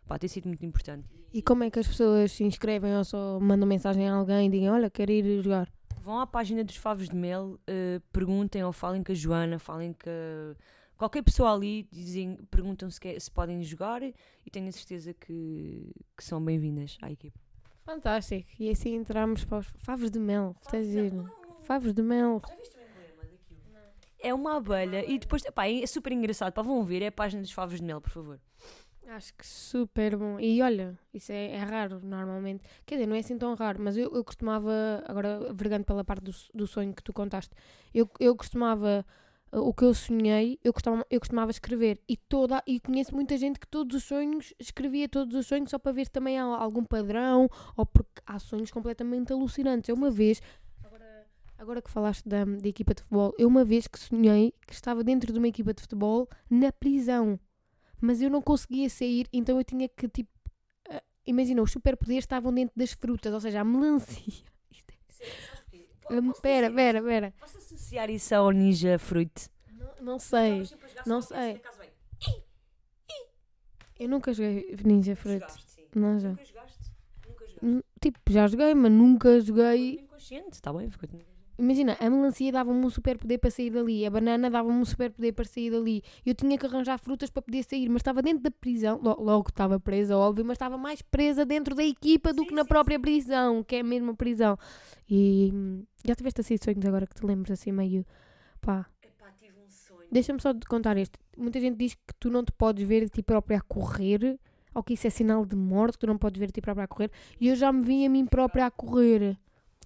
[0.06, 1.06] Pá, tem sido muito importante.
[1.32, 4.50] E como é que as pessoas se inscrevem ou só mandam mensagem a alguém e
[4.50, 5.72] digam: Olha, quero ir jogar?
[6.00, 9.92] Vão à página dos Favos de Mel, uh, perguntem ou falem com a Joana, falem
[9.92, 10.54] com
[11.00, 15.90] qualquer pessoa ali, dizem, perguntam se, quer, se podem jogar e tenho a certeza que,
[16.14, 17.40] que são bem-vindas à equipe.
[17.86, 18.46] Fantástico.
[18.58, 20.54] E assim entramos para os Favos de Mel.
[20.60, 21.12] Estás a dizer?
[21.62, 22.42] Favos de Mel.
[22.46, 23.60] Já viste o emblema daquilo?
[24.18, 26.52] É uma abelha e depois, pá, é super engraçado.
[26.52, 28.38] Pá, vão ver, é a página dos Favos de Mel, por favor.
[29.08, 30.38] Acho que super bom.
[30.38, 32.62] E olha, isso é, é, raro normalmente.
[32.84, 36.22] Quer dizer, não é assim tão raro, mas eu, eu costumava, agora vergando pela parte
[36.22, 37.54] do, do sonho que tu contaste,
[37.94, 39.04] eu, eu costumava,
[39.52, 42.00] o que eu sonhei, eu costumava, eu costumava escrever.
[42.08, 45.78] E, toda, e conheço muita gente que todos os sonhos, escrevia todos os sonhos só
[45.78, 49.88] para ver também algum padrão, ou porque há sonhos completamente alucinantes.
[49.88, 50.40] Eu uma vez,
[50.84, 51.26] agora,
[51.58, 55.02] agora que falaste da, da equipa de futebol, eu uma vez que sonhei que estava
[55.02, 57.38] dentro de uma equipa de futebol na prisão
[58.00, 60.30] mas eu não conseguia sair, então eu tinha que, tipo,
[60.88, 64.44] uh, imagina, os superpoderes estavam dentro das frutas, ou seja, a melancia.
[66.32, 67.34] Espera, espera, espera.
[67.38, 69.48] Posso associar isso ao Ninja Fruit?
[69.72, 70.68] Não, não sei,
[71.06, 71.60] não sei.
[73.98, 75.44] Eu nunca joguei Ninja Fruit.
[75.94, 76.30] Não já.
[76.30, 76.92] Nunca jogaste?
[77.26, 77.84] Nunca jogaste?
[78.00, 80.00] Tipo, já joguei, mas nunca joguei.
[80.00, 81.08] Inconsciente, está bem, ficou
[81.60, 85.10] Imagina, a melancia dava-me um super poder para sair dali, a banana dava-me um super
[85.10, 86.02] poder para sair dali.
[86.24, 89.78] Eu tinha que arranjar frutas para poder sair, mas estava dentro da prisão, logo estava
[89.78, 92.96] presa, óbvio, mas estava mais presa dentro da equipa do sim, que na sim, própria
[92.96, 93.02] sim.
[93.02, 94.58] prisão, que é a prisão.
[95.06, 98.06] E hum, já tiveste assim sonhos agora que te lembres assim meio
[98.62, 98.86] pá.
[99.02, 100.08] Epá, tive um sonho.
[100.10, 101.18] Deixa-me só te contar este.
[101.36, 104.40] Muita gente diz que tu não te podes ver de ti própria a correr,
[104.74, 106.84] ou que isso é sinal de morte, que tu não podes ver de ti própria
[106.84, 107.10] a correr.
[107.38, 109.36] E eu já me vi a mim própria a correr.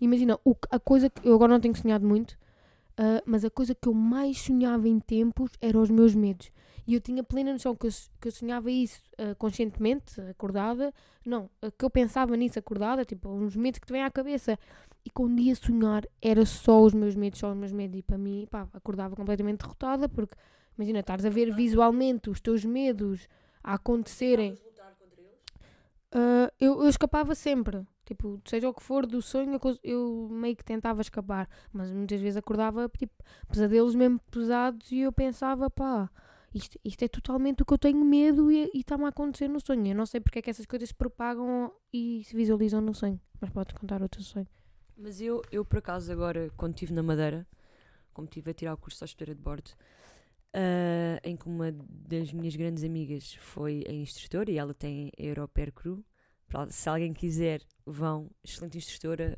[0.00, 3.74] Imagina, o, a coisa que eu agora não tenho sonhado muito, uh, mas a coisa
[3.74, 6.50] que eu mais sonhava em tempos eram os meus medos.
[6.86, 10.92] E eu tinha plena noção que eu, que eu sonhava isso uh, conscientemente, acordada.
[11.24, 14.58] Não, uh, que eu pensava nisso acordada, tipo, uns medos que te vêm à cabeça.
[15.04, 17.98] E quando ia sonhar, era só os meus medos, só os meus medos.
[17.98, 20.36] E para mim, pá, acordava completamente derrotada, porque
[20.76, 23.28] imagina, estares a ver visualmente os teus medos
[23.62, 24.58] a acontecerem.
[26.12, 27.82] Uh, eu, eu escapava sempre.
[28.04, 31.48] Tipo, seja o que for do sonho, eu meio que tentava escapar.
[31.72, 33.14] Mas muitas vezes acordava, tipo,
[33.48, 36.10] pesadelos mesmo pesados e eu pensava, pá,
[36.54, 39.86] isto, isto é totalmente o que eu tenho medo e está-me a acontecer no sonho.
[39.88, 43.20] Eu não sei porque é que essas coisas se propagam e se visualizam no sonho.
[43.40, 44.46] Mas podes contar outro sonho.
[44.96, 47.46] Mas eu, eu por acaso, agora, quando estive na Madeira,
[48.12, 49.70] como estive a tirar o curso de hospedeira de bordo,
[50.54, 55.22] uh, em que uma das minhas grandes amigas foi a instrutora e ela tem a
[55.22, 56.04] Europair Crew,
[56.70, 58.30] se alguém quiser, vão.
[58.42, 59.36] Excelente instrutora.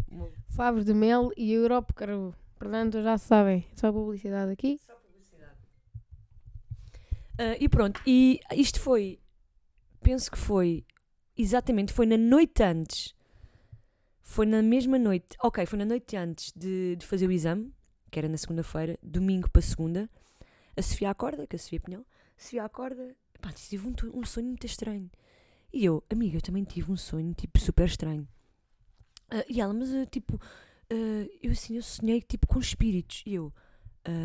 [0.48, 2.34] Favos de Mel e Europe Caro.
[2.58, 3.66] Portanto, já sabem.
[3.74, 4.78] Só publicidade aqui.
[4.84, 5.56] Só publicidade.
[7.34, 8.00] Uh, e pronto.
[8.06, 9.20] E isto foi.
[10.00, 10.84] Penso que foi.
[11.36, 11.92] Exatamente.
[11.92, 13.14] Foi na noite antes.
[14.22, 15.36] Foi na mesma noite.
[15.42, 17.72] Ok, foi na noite antes de, de fazer o exame.
[18.10, 18.98] Que era na segunda-feira.
[19.02, 20.08] Domingo para segunda.
[20.76, 21.46] A Sofia acorda.
[21.46, 22.06] Que a Sofia Pinhão.
[22.38, 23.14] A Sofia acorda.
[23.40, 25.10] Pá, tive um, um sonho muito estranho.
[25.76, 28.26] E eu, amiga, eu também tive um sonho, tipo, super estranho.
[29.30, 33.22] Uh, e ela, mas, uh, tipo, uh, eu assim, eu sonhei, tipo, com espíritos.
[33.26, 33.52] E eu,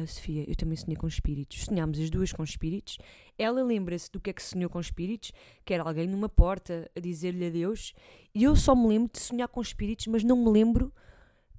[0.07, 1.65] Sofia, eu também sonhei com espíritos.
[1.65, 2.97] Sonhámos as duas com espíritos.
[3.37, 5.33] Ela lembra-se do que é que sonhou com espíritos,
[5.65, 7.93] que era alguém numa porta a dizer-lhe adeus.
[8.33, 10.93] E eu só me lembro de sonhar com espíritos, mas não me lembro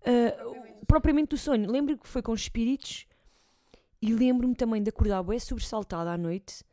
[0.01, 0.87] propriamente.
[0.87, 1.71] propriamente do sonho.
[1.71, 3.07] Lembro que foi com espíritos
[4.01, 6.65] e lembro-me também de acordar bem sobressaltada à noite.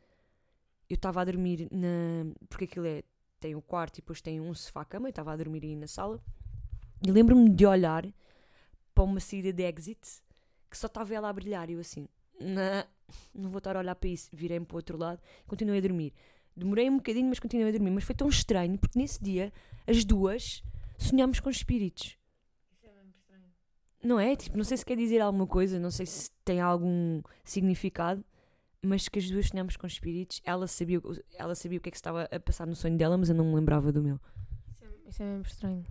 [0.88, 2.32] Eu estava a dormir na.
[2.48, 3.02] Porque aquilo é
[3.40, 6.22] tem o quarto e depois tem um sofá-cama, eu estava a dormir aí na sala,
[7.04, 8.06] e lembro-me de olhar
[8.94, 10.22] para uma saída de exit
[10.70, 12.06] que só estava ela a brilhar e eu assim,
[12.38, 12.84] não,
[13.34, 16.12] não vou estar a olhar para isso, virei-me para o outro lado, continuei a dormir.
[16.56, 17.90] Demorei um bocadinho, mas continuei a dormir.
[17.90, 19.52] Mas foi tão estranho, porque nesse dia,
[19.86, 20.62] as duas
[20.98, 22.18] sonhámos com espíritos.
[22.70, 23.44] Isso é mesmo estranho.
[24.02, 24.36] Não é?
[24.36, 28.24] Tipo, não sei se quer dizer alguma coisa, não sei se tem algum significado,
[28.82, 30.40] mas que as duas sonhámos com espíritos.
[30.44, 31.00] Ela sabia,
[31.34, 33.44] ela sabia o que é que estava a passar no sonho dela, mas eu não
[33.44, 34.18] me lembrava do meu.
[34.70, 35.84] Isso é, isso é mesmo estranho.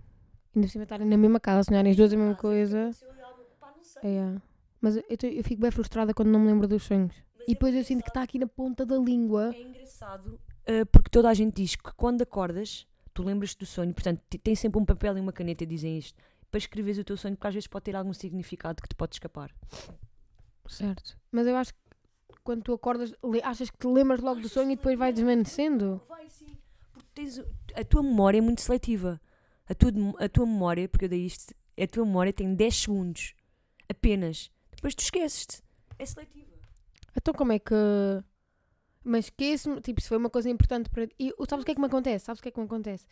[0.56, 2.90] Ainda por cima estarem na mesma casa, sonharem as duas a mesma coisa.
[4.04, 4.42] É.
[4.82, 7.14] Mas eu, eu, fico bem frustrada quando não me lembro dos sonhos.
[7.38, 9.54] Mas e é depois é eu sinto que está aqui na ponta da língua.
[9.54, 13.94] É engraçado uh, porque toda a gente diz que quando acordas, tu lembras-te do sonho.
[13.94, 16.18] Portanto, tem sempre um papel e uma caneta dizem isto.
[16.50, 19.16] Para escreveres o teu sonho, porque às vezes pode ter algum significado que te pode
[19.16, 19.54] escapar.
[20.68, 21.18] Certo.
[21.32, 21.80] Mas eu acho que
[22.44, 26.02] quando tu acordas, achas que te lembras logo do sonho e depois vai desvanecendo?
[26.08, 26.58] Vai sim,
[26.92, 27.40] porque tens,
[27.76, 29.20] a tua memória é muito seletiva.
[29.68, 33.36] A tua, a tua memória, porque eu dei isto, a tua memória tem 10 segundos
[33.88, 34.52] apenas.
[34.76, 35.62] Depois tu esqueces-te.
[35.98, 36.48] É seletiva.
[37.16, 37.76] Então como é que.
[39.04, 41.08] Mas esqueço-me, tipo, se foi uma coisa importante para.
[41.20, 42.26] E sabes o que é que me acontece?
[42.26, 43.06] Sabes o que é que me acontece?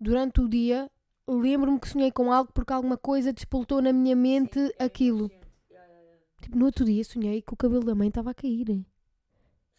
[0.00, 0.90] Durante o dia
[1.28, 5.24] lembro-me que sonhei com algo porque alguma coisa despoltou na minha mente Sim, é aquilo.
[5.26, 5.45] inconsciente.
[6.46, 8.86] Tipo, no outro dia sonhei que o cabelo da mãe estava a cair.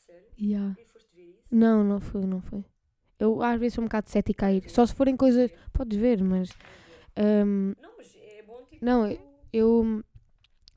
[0.06, 0.28] Sério?
[0.38, 0.76] Yeah.
[0.78, 1.48] E foste ver isso?
[1.50, 2.66] Não, não foi, não foi.
[3.18, 4.70] Eu às vezes sou um bocado cética a cair.
[4.70, 5.50] Só se forem coisas.
[5.72, 6.50] Podes ver, mas.
[7.18, 8.84] hum, Não, mas é bom tipo.
[8.84, 9.18] Não,
[9.54, 10.04] eu.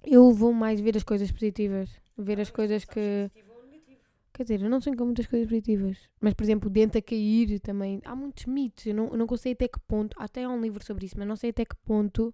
[0.04, 1.90] Eu vou mais ver as coisas positivas.
[2.16, 3.28] Ver as coisas que.
[4.32, 6.08] Quer dizer, eu não sonho com muitas coisas positivas.
[6.20, 8.00] Mas, por exemplo, o dente a cair também.
[8.04, 8.86] Há muitos mitos.
[8.86, 10.16] Eu não, eu não sei até que ponto.
[10.16, 12.32] Até há um livro sobre isso, mas não sei até que ponto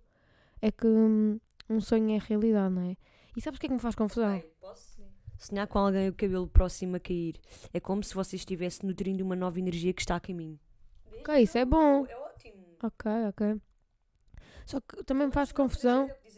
[0.61, 1.40] é que hum,
[1.71, 2.97] um sonho é realidade, não é?
[3.37, 4.37] E sabes o que é que me faz confusão?
[4.37, 5.03] Ok, posso?
[5.38, 7.38] Sonhar com alguém o cabelo próximo a cair.
[7.72, 10.59] É como se você estivesse nutrindo uma nova energia que está a caminho.
[11.20, 12.07] Ok, isso é bom.
[12.07, 12.64] É ótimo.
[12.83, 13.61] Ok, ok.
[14.64, 16.07] Só que também me faz confusão.
[16.07, 16.37] Menos-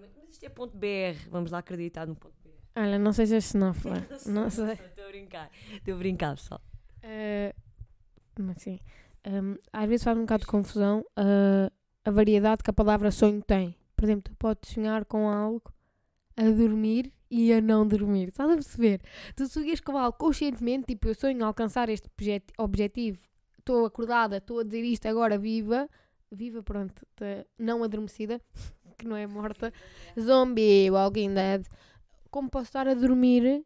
[0.00, 1.28] Mas isto é ponto BR.
[1.30, 2.52] Vamos lá acreditar no ponto BR.
[2.74, 3.96] Olha, não sei se é xenófoba.
[4.26, 4.72] Não sei.
[4.88, 5.50] Estou a brincar.
[5.74, 6.60] Estou a brincar, pessoal.
[7.02, 7.54] Eh,
[8.38, 8.80] mas sim.
[9.26, 11.70] Hum, às vezes faz um bocado de confusão ah,
[12.04, 13.76] a variedade que a palavra sonho tem.
[13.94, 15.62] Por exemplo, tu podes sonhar com algo
[16.36, 18.28] a dormir e a não dormir.
[18.28, 19.00] Estás a perceber?
[19.36, 23.18] Tu sonhas com algo conscientemente, tipo, eu sonho alcançar este objet- objetivo.
[23.58, 25.88] Estou acordada, estou a dizer isto agora viva.
[26.30, 27.06] Viva, pronto,
[27.58, 28.40] não adormecida,
[28.98, 29.72] que não é morta.
[30.18, 31.66] Zombie, Walking Dead.
[32.30, 33.64] Como posso estar a dormir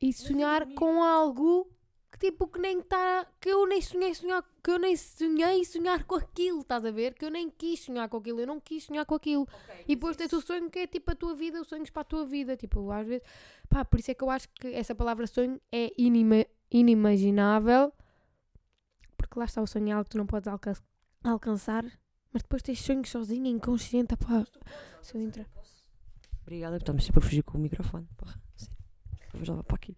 [0.00, 1.68] e sonhar com algo
[2.24, 6.14] tipo que nem está que eu nem sonhei sonhar que eu nem sonhei sonhar com
[6.14, 9.04] aquilo estás a ver que eu nem quis sonhar com aquilo eu não quis sonhar
[9.04, 9.46] com aquilo
[9.86, 12.04] e depois tens o sonho que é tipo a tua vida os sonhos para a
[12.04, 13.26] tua vida tipo às vezes
[13.68, 17.92] pá por isso é que eu acho que essa palavra sonho é inima- inimaginável
[19.16, 20.82] porque lá está o sonho é algo que tu não podes alca-
[21.22, 21.84] alcançar
[22.32, 24.46] mas depois tens sonhos sozinho inconsciente pá
[25.02, 25.46] se eu entrar
[26.42, 28.06] Obrigada, estamos sempre a fugir com o microfone.
[28.18, 28.76] Porra, sério.
[29.32, 29.96] Vamos lá para aqui.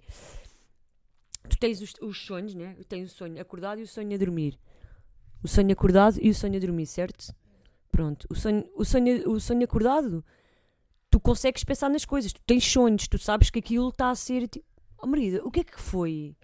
[1.48, 2.76] Tu tens os, os sonhos, né?
[2.88, 4.58] Tens o sonho acordado e o sonho a dormir.
[5.42, 7.34] O sonho acordado e o sonho a dormir, certo?
[7.90, 8.26] Pronto.
[8.30, 10.24] O sonho, o sonho, o sonho acordado,
[11.10, 12.32] tu consegues pensar nas coisas.
[12.32, 14.48] Tu tens sonhos, tu sabes que aquilo está a ser.
[14.48, 14.66] Tipo,
[14.98, 16.36] oh, Marida, o que é que foi?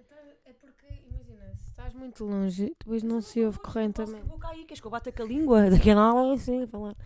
[0.44, 4.80] é porque imagina se estás muito longe depois não se ouve corretamente Vou cair, queres
[4.80, 5.70] que eu bata com a língua?
[5.70, 6.96] Daquela aula, assim, a falar.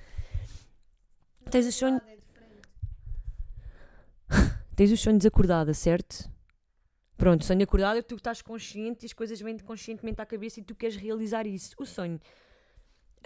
[1.51, 2.01] Tens o sonho.
[4.77, 6.31] Tens os sonhos acordada, certo?
[7.17, 10.61] Pronto, sonho acordado é que tu estás consciente e as coisas vêm conscientemente à cabeça
[10.61, 11.75] e tu queres realizar isso.
[11.79, 12.21] O sonho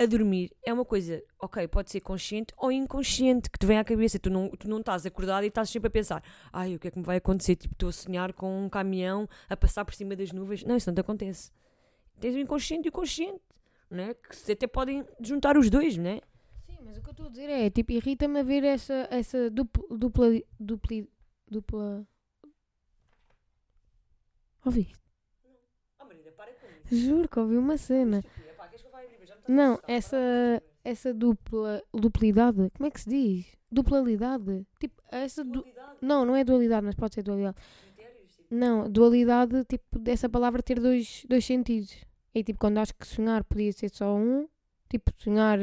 [0.00, 3.84] a dormir é uma coisa, ok, pode ser consciente ou inconsciente que te vem à
[3.84, 4.18] cabeça.
[4.18, 6.90] Tu não, tu não estás acordado e estás sempre a pensar, ai, o que é
[6.90, 7.56] que me vai acontecer?
[7.56, 10.64] Tipo, estou a sonhar com um caminhão a passar por cima das nuvens.
[10.64, 11.52] Não, isso não te acontece.
[12.18, 13.42] Tens o inconsciente e o consciente,
[13.90, 14.14] né?
[14.14, 16.20] que se até podem juntar os dois, né?
[16.64, 19.50] Sim, mas o que eu estou a dizer é, tipo, irrita-me a ver essa, essa
[19.50, 20.26] dupla, dupla,
[20.58, 21.06] dupla,
[21.50, 22.06] dupla...
[24.64, 24.92] Ouvi?
[25.98, 27.06] Oh, Marida, para com isso.
[27.06, 28.22] Juro que ouvi uma cena.
[29.48, 30.16] Não, essa,
[30.84, 33.46] essa dupla, duplidade, como é que se diz?
[33.70, 34.66] Duplalidade.
[34.78, 35.42] Tipo, essa...
[35.44, 35.64] Du...
[36.00, 37.56] Não, não é dualidade, mas pode ser dualidade.
[38.50, 41.96] Não, dualidade, tipo, dessa palavra ter dois, dois sentidos.
[42.34, 44.48] E tipo, quando acho que sonhar podia ser só um,
[44.88, 45.58] tipo, sonhar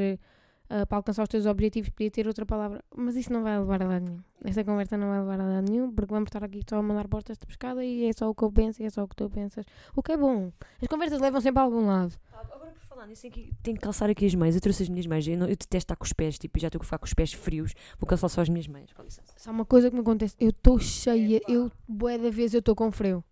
[0.70, 2.84] ah, para alcançar os teus objetivos podia ter outra palavra.
[2.96, 4.20] Mas isso não vai levar a lado nenhum.
[4.44, 7.08] Esta conversa não vai levar a lado nenhum, porque vamos estar aqui só a mandar
[7.08, 9.16] portas de pescada e é só o que eu penso e é só o que
[9.16, 9.66] tu pensas.
[9.96, 10.52] O que é bom.
[10.82, 12.14] As conversas levam sempre a algum lado.
[12.34, 13.24] Agora por falar nisso,
[13.64, 14.56] tenho que calçar aqui as meias.
[14.56, 15.28] Eu trouxe as minhas meias.
[15.28, 17.14] Eu, não- eu detesto estar com os pés, tipo, já estou a ficar com os
[17.14, 17.74] pés frios.
[18.00, 18.92] Vou calçar só as minhas meias.
[18.94, 19.34] Com licença.
[19.38, 22.76] Só uma coisa que me acontece, eu estou cheia, eu, bué da vez eu estou
[22.76, 23.24] com frio.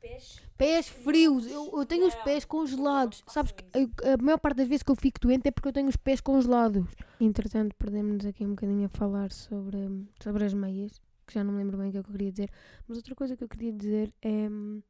[0.00, 0.42] Pés?
[0.56, 3.24] Pés frios, eu, eu tenho os pés congelados.
[3.26, 5.72] Sabes que eu- a maior parte das vezes que eu fico doente é porque eu
[5.72, 6.84] tenho os pés congelados.
[7.18, 9.78] Entretanto, perdemos-nos aqui um bocadinho a falar sobre,
[10.22, 12.50] sobre as meias, que já não me lembro bem o que é eu queria dizer.
[12.86, 14.28] Mas outra coisa que eu queria dizer é.
[14.48, 14.82] hum,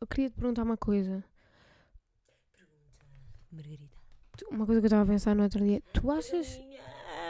[0.00, 1.22] Eu queria te perguntar uma coisa.
[3.50, 3.84] Margarida.
[4.36, 5.82] Tu- Uma coisa que eu estava a pensar no outro dia.
[5.92, 6.58] Tu achas.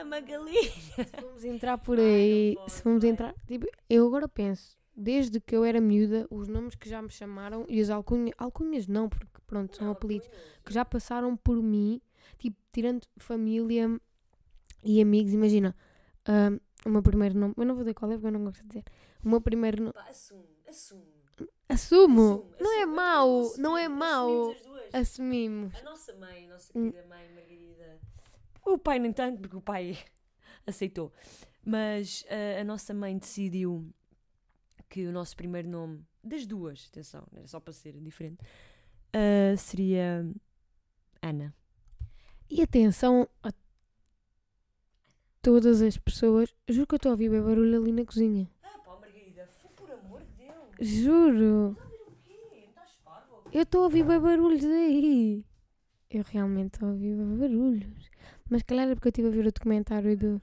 [0.00, 0.62] Ah, Magalinha.
[0.70, 2.56] Se vamos entrar por aí.
[2.68, 3.34] Se vamos entrar.
[3.46, 4.76] Tipo, eu agora penso.
[5.02, 8.34] Desde que eu era miúda, os nomes que já me chamaram e as alcunhas.
[8.38, 10.28] Alcunhas não, porque pronto, são apelidos.
[10.64, 12.00] que já passaram por mim,
[12.38, 14.00] tipo, tirando família
[14.84, 15.74] e amigos, imagina,
[16.24, 18.62] ahm, o meu primeiro nome, eu não vou dizer qual é porque eu não gosto
[18.62, 18.84] de dizer,
[19.24, 21.02] o meu primeiro nome, assume, assume.
[21.68, 22.94] assumo, assume, não é assume.
[22.96, 24.94] mau, Então, não é assumimos mau, as duas.
[24.94, 25.74] assumimos.
[25.74, 26.90] A nossa mãe, a nossa Hum.
[26.92, 27.98] querida mãe Margarida.
[28.64, 29.98] O pai, nem tanto, porque o pai
[30.66, 31.12] aceitou.
[31.64, 33.92] Mas ah, a nossa mãe decidiu
[34.92, 38.44] que o nosso primeiro nome, das duas, atenção, era só para ser diferente,
[39.14, 40.30] ah, seria
[41.22, 41.54] Ana.
[42.50, 43.50] E atenção a
[45.40, 48.78] todas as pessoas, juro que eu estou a ouvir bem barulho ali na cozinha, Ah,
[48.84, 50.88] pá, Margarida, por amor de Deus.
[50.88, 51.74] juro,
[53.50, 55.42] eu estou a ouvir bem barulhos aí.
[56.10, 58.10] Eu realmente ouvi barulhos.
[58.50, 60.42] Mas calhar é porque eu estive a ver o documentário do.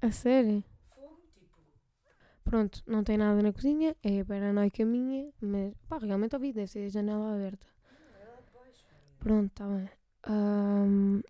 [0.00, 0.62] A sério?
[2.44, 6.66] Pronto, não tem nada na cozinha, é a paranoica minha, mas pá, realmente ouvi, deve
[6.66, 7.66] ser a janela aberta.
[9.18, 9.88] Pronto, tá bem.
[10.24, 11.20] Ahm,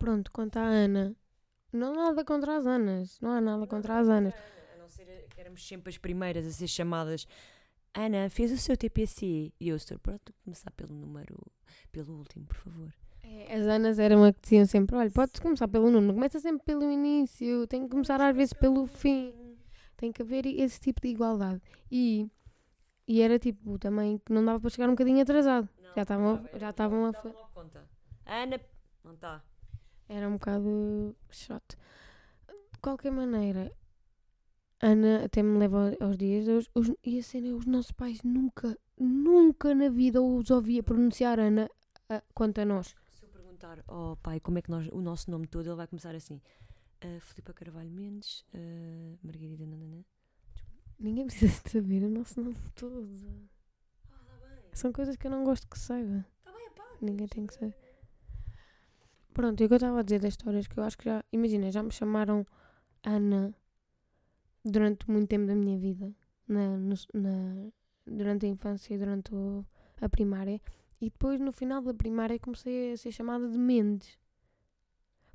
[0.00, 1.14] Pronto, quanto à Ana,
[1.70, 4.32] não há nada contra as Anas, não há nada contra as Anas.
[4.74, 7.26] A não ser que éramos sempre as primeiras a ser chamadas.
[7.92, 9.52] Ana, fez o seu TPC.
[9.60, 11.36] E eu estou pronto, começar pelo número,
[11.92, 12.94] pelo último, por favor.
[13.32, 16.64] É, As Anas eram a que diziam sempre: olha, podes começar pelo número, começa sempre
[16.64, 19.32] pelo início, tem que começar às vezes pelo fim.
[19.96, 21.60] Tem que haver esse tipo de igualdade.
[21.92, 22.26] E,
[23.06, 25.68] e era tipo também que não dava para chegar um bocadinho atrasado.
[25.94, 27.12] Já estavam já estavam a.
[27.12, 27.84] fa- conta.
[28.26, 28.60] Ana,
[29.04, 29.42] não está.
[30.08, 31.76] Era um bocado chato.
[32.72, 33.70] De qualquer maneira,
[34.80, 36.68] Ana até me leva aos dias de hoje.
[36.74, 41.38] Os, e a cena é: os nossos pais nunca, nunca na vida os ouvia pronunciar
[41.38, 41.68] Ana
[42.08, 42.94] ah, quanto a nós.
[43.60, 46.40] Perguntar ao pai como é que nós, o nosso nome todo, ele vai começar assim.
[47.04, 50.02] Uh, Filipa Carvalho Mendes, uh, Margarida Nananã.
[50.98, 53.06] Ninguém precisa de saber o nosso nome todo.
[54.10, 54.64] Ah, tá bem.
[54.72, 56.24] São coisas que eu não gosto que saiba.
[56.42, 56.84] Tá bem, pá.
[57.02, 57.74] Ninguém tem que saber.
[59.34, 61.22] Pronto, e o que eu estava a dizer das histórias que eu acho que já.
[61.30, 62.46] Imagina, já me chamaram
[63.02, 63.54] Ana
[64.64, 66.10] durante muito tempo da minha vida.
[66.48, 67.70] Na, no- na-
[68.06, 69.64] durante a infância e durante o-
[70.00, 70.60] a primária.
[71.00, 74.18] E depois, no final da primária, comecei a ser chamada de Mendes.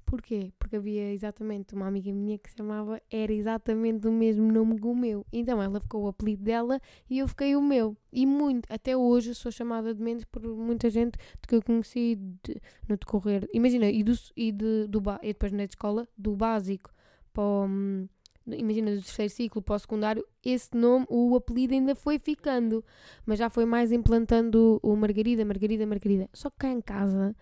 [0.05, 0.53] Porquê?
[0.59, 4.85] Porque havia exatamente uma amiga minha que se chamava, era exatamente o mesmo nome que
[4.85, 5.25] o meu.
[5.33, 7.97] Então ela ficou o apelido dela e eu fiquei o meu.
[8.13, 12.61] E muito, até hoje sou chamada de Mendes por muita gente que eu conheci de-
[12.87, 13.49] no decorrer.
[13.51, 16.93] Imagina, e, do, e, de, do, e depois na escola, do básico
[17.33, 18.07] para o, hum,
[18.47, 22.83] Imagina, do terceiro ciclo para o secundário, esse nome, o apelido ainda foi ficando,
[23.25, 26.29] mas já foi mais implantando o Margarida, Margarida, Margarida.
[26.33, 27.35] Só que cá em casa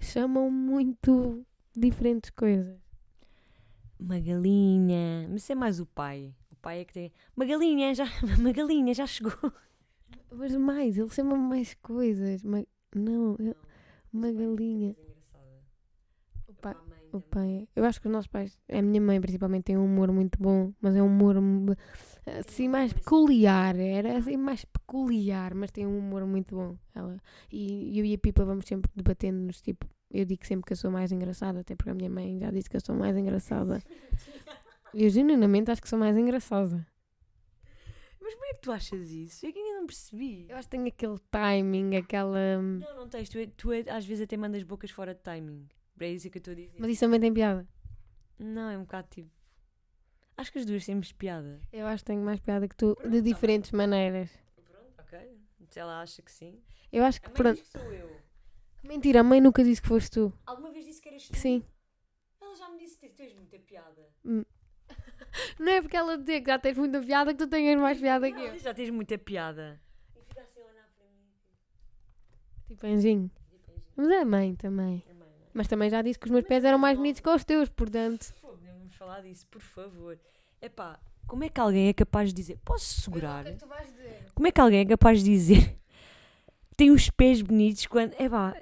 [0.00, 1.44] chamam muito
[1.76, 2.78] diferentes coisas.
[3.98, 5.26] Magalinha.
[5.30, 6.34] Mas isso é mais o pai.
[6.50, 7.12] O pai é que tem.
[7.34, 8.04] Magalinha, já,
[8.40, 9.32] Magalinha, já chegou.
[10.30, 12.42] Mas mais, ele chama mais coisas.
[12.44, 13.54] Ma- Não, ele-
[14.12, 14.94] uma galinha.
[16.46, 16.74] O pai,
[17.16, 20.10] o pai, eu acho que os nossos pais, a minha mãe principalmente, tem um humor
[20.12, 21.66] muito bom, mas é um humor hum,
[22.38, 23.76] assim mais peculiar.
[23.78, 26.76] Era assim mais peculiar, mas tem um humor muito bom.
[26.94, 27.16] Ela,
[27.52, 29.60] e eu e a Pipa vamos sempre debatendo-nos.
[29.60, 32.50] Tipo, eu digo sempre que eu sou mais engraçada, até porque a minha mãe já
[32.50, 33.82] disse que eu sou mais engraçada.
[34.94, 36.86] Eu genuinamente acho que sou mais engraçada.
[38.20, 39.44] Mas como é que tu achas isso?
[39.44, 40.46] Eu que ainda não percebi.
[40.48, 42.38] Eu acho que tenho aquele timing, aquela.
[42.58, 43.28] hum, Não, não tens.
[43.28, 45.68] Tu, é- tu é- às vezes até mandas bocas fora de timing.
[45.98, 46.76] É isso que eu estou a dizer.
[46.78, 47.66] Mas isso também tem piada.
[48.38, 49.30] Não, é um bocado tipo.
[50.36, 51.58] Acho que as duas temos piada.
[51.72, 54.30] Eu acho que tenho mais piada que tu, de diferentes maneiras.
[54.70, 55.18] Pronto, ok.
[55.70, 56.60] Se ela acha que sim.
[56.92, 57.56] Eu acho que, A mãe pronto.
[57.56, 58.16] diz que sou eu.
[58.84, 60.32] Mentira, a mãe nunca disse que foste tu.
[60.44, 61.36] Alguma vez disse que eras tu?
[61.36, 61.64] Sim.
[62.40, 64.06] Ela já me disse que tens muita piada.
[65.58, 68.30] Não é porque ela dizer que já tens muita piada que tu tenhas mais piada
[68.30, 68.58] que Não, eu.
[68.58, 69.80] já tens muita piada.
[70.14, 71.24] E fica assim a olhar para mim.
[72.68, 73.30] Tipo anjinho.
[73.50, 75.02] Tipo, é Mas é a mãe também.
[75.08, 75.15] é?
[75.56, 78.32] Mas também já disse que os meus pés eram mais bonitos que os teus, portanto.
[78.42, 80.18] Vamos falar disso, por favor.
[80.60, 82.58] Epá, como é que alguém é capaz de dizer.
[82.64, 83.44] Posso segurar?
[84.34, 85.76] Como é que alguém é capaz de dizer
[86.76, 88.12] tem os pés bonitos quando.
[88.18, 88.54] É pá,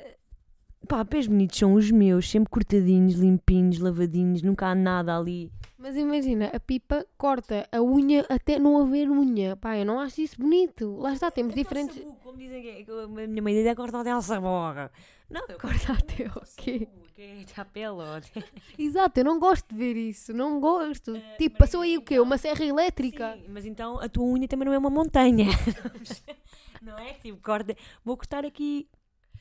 [0.86, 5.50] pá, pés bonitos são os meus, sempre cortadinhos, limpinhos, lavadinhos, nunca há nada ali.
[5.76, 9.56] Mas imagina, a pipa corta a unha até não haver unha.
[9.56, 10.96] Pá, eu não acho isso bonito.
[10.96, 11.96] Lá está, temos diferentes.
[11.96, 14.90] Sabugo, como dizem que que a minha mãe diz é cortar até a saborra.
[15.34, 16.86] Não, eu Corta até o quê?
[17.18, 18.20] é ó.
[18.78, 20.32] Exato, eu não gosto de ver isso.
[20.32, 21.16] Não gosto.
[21.16, 22.14] Eh, Tipo, passou aí o quê?
[22.14, 23.36] então- Uma serra elétrica.
[23.36, 25.46] Sim, mas então a tua unha também não é uma montanha.
[26.80, 27.14] não é?
[27.14, 27.76] Tipo, corta.
[28.04, 28.88] Vou cortar aqui.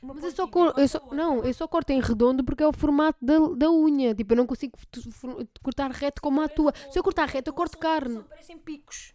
[0.01, 2.67] Uma Mas eu só, cor, eu só não, eu só corto em redondo porque é
[2.67, 4.15] o formato da, da unha.
[4.15, 4.75] Tipo, eu não consigo
[5.61, 6.73] cortar reto como a tua.
[6.91, 8.21] Se eu cortar reto, eu corto carne.
[8.23, 9.13] Parecem picos.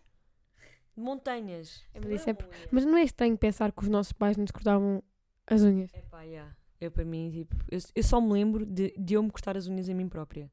[0.96, 1.84] De montanhas.
[1.92, 2.68] É, mas Não isso é uma unha.
[2.70, 5.02] Mas não é estranho pensar que os nossos pais nos cortavam
[5.46, 5.92] as unhas?
[5.92, 6.56] Epá, yeah.
[6.80, 9.66] Eu para mim, tipo, eu, eu só me lembro de, de eu me cortar as
[9.66, 10.50] unhas a mim própria.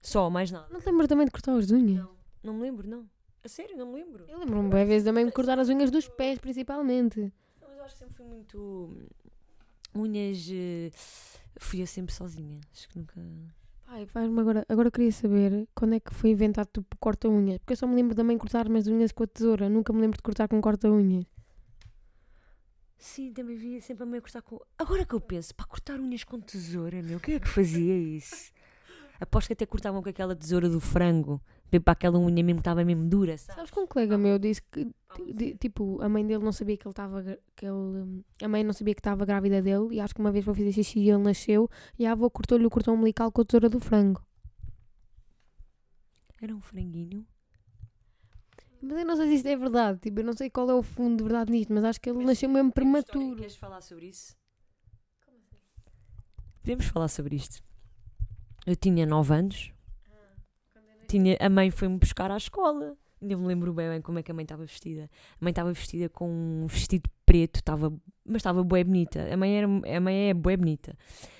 [0.00, 0.68] Só, mais nada.
[0.70, 1.98] Não te lembras também de cortar as unhas?
[2.04, 2.10] Não,
[2.44, 3.04] não me lembro, não.
[3.44, 4.24] A sério, não me lembro.
[4.28, 7.20] Eu lembro-me bem vezes também de cortar as unhas dos pés, principalmente.
[7.60, 8.58] Não, mas eu acho que sempre fui muito.
[9.94, 10.48] hum, Unhas.
[10.50, 10.90] eh,
[11.60, 12.60] Fui eu sempre sozinha.
[12.72, 13.20] Acho que nunca.
[13.86, 14.64] Pai, faz-me agora.
[14.68, 17.58] Agora eu queria saber quando é que foi inventado tipo corta-unhas.
[17.58, 19.68] Porque eu só me lembro também de cortar as unhas com a tesoura.
[19.68, 21.24] Nunca me lembro de cortar com corta-unhas.
[22.98, 24.60] Sim, também via sempre a meio cortar com.
[24.76, 28.52] Agora que eu penso, para cortar unhas com tesoura, meu, quem é que fazia isso?
[29.20, 31.40] Aposto que até cortavam com aquela tesoura do frango.
[31.70, 33.54] Veio para aquela unha mesmo que estava mesmo dura, sabes?
[33.56, 34.88] Sabes que um colega meu disse que,
[35.34, 37.22] di- tipo, a mãe dele não sabia que ele estava,
[37.54, 40.44] que ele, a mãe não sabia que estava grávida dele e acho que uma vez
[40.44, 41.68] foi fazer xixi e ele nasceu
[41.98, 44.22] e a avó cortou-lhe o cordão umbilical com a tesoura do frango.
[46.40, 47.26] Era um franguinho.
[48.80, 50.82] Mas eu não sei se isto é verdade, tipo, eu não sei qual é o
[50.82, 53.36] fundo de verdade nisto, mas acho que ele nasceu mesmo prematuro.
[53.36, 54.36] Queres falar sobre isso?
[56.62, 57.62] Podemos falar sobre isto.
[58.66, 59.72] Eu tinha 9 anos.
[61.08, 62.96] Tinha, a mãe foi-me buscar à escola.
[63.20, 65.10] Ainda me lembro bem, bem como é que a mãe estava vestida.
[65.40, 67.90] A mãe estava vestida com um vestido preto, estava,
[68.24, 69.32] mas estava bué bonita.
[69.32, 70.96] A mãe, era, a mãe é bué bonita.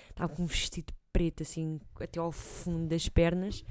[0.09, 3.63] Estava com um vestido preto, assim, até ao fundo das pernas.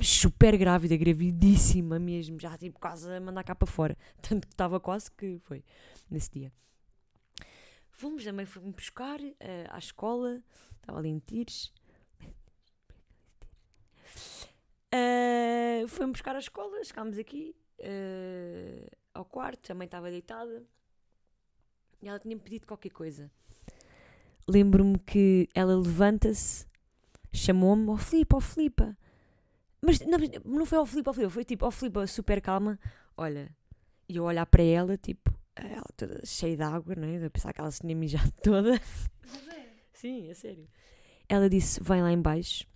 [0.00, 2.38] Super grávida, gravidíssima mesmo.
[2.40, 3.96] Já, tipo, quase a mandar cá para fora.
[4.20, 5.64] Tanto que estava quase que foi
[6.10, 6.52] nesse dia.
[7.90, 10.42] Fomos, a mãe foi-me buscar eh, à escola.
[10.76, 11.72] Estava ali em Tires.
[14.92, 20.64] Uh, foi-me buscar à escola, chegámos aqui eh, ao quarto, a mãe estava deitada
[22.02, 23.30] e ela tinha-me pedido qualquer coisa.
[24.48, 26.66] Lembro-me que ela levanta-se,
[27.32, 28.96] chamou-me, ó Filipe, ó Filipa.
[29.84, 32.78] Mas não, mas não foi ao Filipe, ao Filipe, foi tipo, ó Filipe, super calma.
[33.16, 33.54] Olha,
[34.08, 37.24] e eu olhar para ela, tipo, ela toda cheia de água, não é?
[37.24, 38.80] Eu pensava que ela se tinha mijado toda.
[39.92, 40.68] Sim, é sério.
[41.28, 42.66] Ela disse: Vai lá embaixo,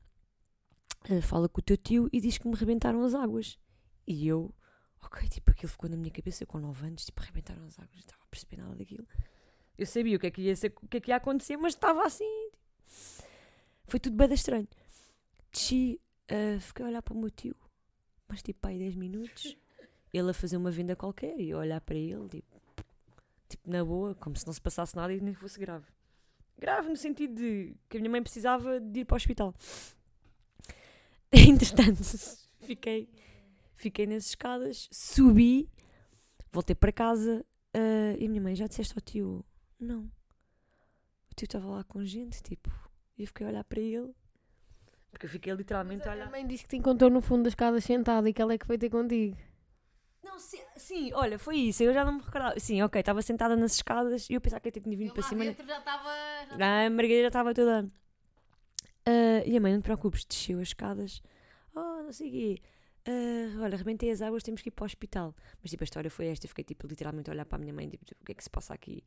[1.08, 3.58] eh, fala com o teu tio e diz que me rebentaram as águas.
[4.06, 4.54] E eu,
[5.02, 8.00] ok, tipo, aquilo ficou na minha cabeça com 9 anos, tipo, rebentaram as águas, não
[8.00, 9.06] estava a perceber nada daquilo.
[9.76, 11.74] Eu sabia o que é que ia, ser, o que é que ia acontecer, mas
[11.74, 12.50] estava assim.
[13.86, 14.68] Foi tudo bem estranho.
[15.52, 17.56] Desci, eh, fiquei a olhar para o meu tio,
[18.28, 19.56] mas tipo, aí 10 minutos,
[20.12, 22.60] ele a fazer uma venda qualquer e a olhar para ele, tipo,
[23.48, 25.86] tipo, na boa, como se não se passasse nada e nem fosse grave.
[26.58, 29.54] Grave no sentido de que a minha mãe precisava de ir para o hospital.
[31.32, 32.02] Entretanto,
[32.60, 33.08] fiquei,
[33.76, 35.68] fiquei nas escadas, subi,
[36.50, 39.44] voltei para casa ah, e a minha mãe já disseste ao tio:
[39.78, 40.10] Não.
[41.30, 42.70] O tio estava lá com gente, tipo,
[43.16, 44.12] e eu fiquei a olhar para ele.
[45.10, 46.30] Porque eu fiquei literalmente a A olhar.
[46.30, 48.66] mãe disse que te encontrou no fundo das escadas sentada e que ela é que
[48.66, 49.36] foi ter contigo.
[50.22, 52.58] Não, sim, sim, olha, foi isso, eu já não me recordava.
[52.60, 55.44] Sim, ok, estava sentada nas escadas e eu pensava que até tinha vindo para cima.
[55.44, 56.10] já estava...
[56.52, 57.90] A Margarida já estava toda.
[59.06, 61.22] Ah, e a mãe, não te preocupes, desceu as escadas.
[61.74, 62.58] Oh, não sei o quê.
[63.06, 65.34] Ah, olha, rebentei as águas, temos que ir para o hospital.
[65.62, 66.44] Mas tipo, a história foi esta.
[66.44, 68.44] Eu fiquei tipo, literalmente a olhar para a minha mãe, tipo, o que é que
[68.44, 69.02] se passa aqui?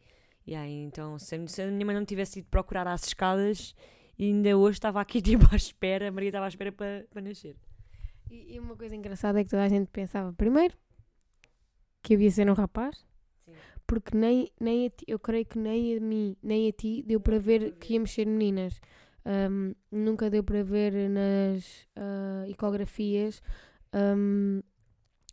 [0.47, 3.75] E aí, então, se, a- se a minha mãe não tivesse ido procurar às escadas,
[4.28, 7.55] ainda hoje estava aqui tipo à espera, a Maria estava à espera para, para nascer.
[8.30, 10.76] E, e uma coisa engraçada é que toda a gente pensava, primeiro,
[12.01, 13.05] que havia ser um rapaz,
[13.45, 13.53] Sim.
[13.86, 17.19] porque nem, nem a ti, eu creio que nem a mim, nem a ti deu
[17.19, 18.80] para ver que íamos ser meninas.
[19.24, 23.43] Ahm, nunca deu para ver nas ah, ecografias
[23.93, 24.61] ahm,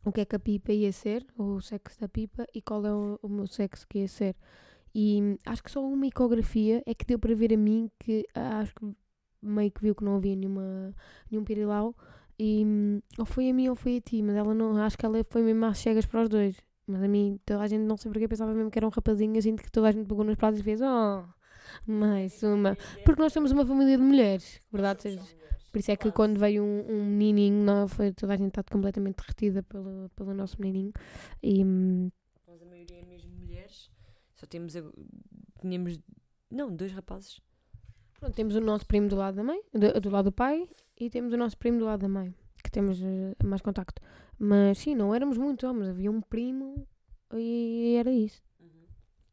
[0.05, 2.93] o que é que a pipa ia ser, o sexo da pipa e qual é
[2.93, 4.37] o, o meu sexo que ia ser.
[4.95, 8.61] E acho que só uma ecografia é que deu para ver a mim que ah,
[8.61, 8.87] acho que
[9.43, 10.95] meio que viu que não havia nenhuma,
[11.31, 11.95] nenhum pirilau
[12.39, 12.65] e
[13.19, 15.43] ou foi a mim ou foi a ti, mas ela não, acho que ela foi
[15.43, 16.57] mesmo às cegas para os dois.
[16.87, 19.37] Mas a mim, toda a gente não sei porque pensava mesmo que era um rapazinho,
[19.37, 21.25] assim que toda a gente pegou nos pratos e fez, oh,
[21.87, 22.77] mais uma.
[23.05, 25.21] Porque nós somos uma família de mulheres, verdade seja.
[25.71, 28.63] Por isso é que quando veio um, um menininho, não, foi, toda a gente está
[28.63, 30.93] completamente derretida pelo, pelo nosso menininho.
[31.43, 32.11] E hum,
[32.47, 33.91] Nós, a maioria é mesmo mulheres.
[34.35, 34.75] Só temos.
[35.61, 35.99] Tínhamos.
[36.51, 37.41] Não, dois rapazes.
[38.19, 40.69] pronto, temos o nosso primo do lado da mãe, do, do lado do pai,
[40.99, 44.01] e temos o nosso primo do lado da mãe, que temos eh, mais contacto.
[44.39, 46.87] Mas sim, não éramos muitos homens, havia um primo
[47.35, 48.43] e era isso.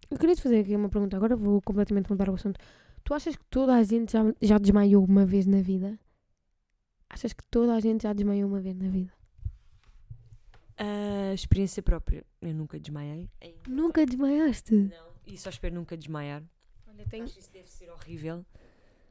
[0.09, 2.59] Eu queria te fazer aqui uma pergunta, agora vou completamente mudar o assunto.
[3.03, 5.97] Tu achas que toda a gente já, já desmaiou uma vez na vida?
[7.09, 9.11] Achas que toda a gente já desmaiou uma vez na vida?
[10.77, 12.25] A experiência própria.
[12.41, 13.29] Eu nunca desmaiei.
[13.67, 14.73] Nunca desmaiaste?
[14.75, 15.15] Não.
[15.25, 16.43] E só espero nunca desmaiar.
[16.87, 18.45] Olha, tenho, Acho que isso deve ser horrível.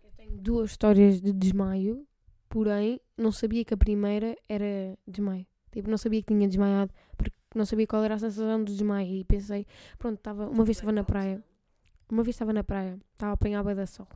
[0.04, 2.06] eu tenho duas histórias de desmaio,
[2.48, 5.46] porém não sabia que a primeira era desmaio.
[5.72, 9.08] Tipo, não sabia que tinha desmaiado, porque não sabia qual era a sensação do desmaio.
[9.12, 9.66] E pensei,
[9.98, 11.42] pronto, estava, uma vez estava na praia,
[12.08, 14.06] uma vez estava na praia, estava a apanhar da sol.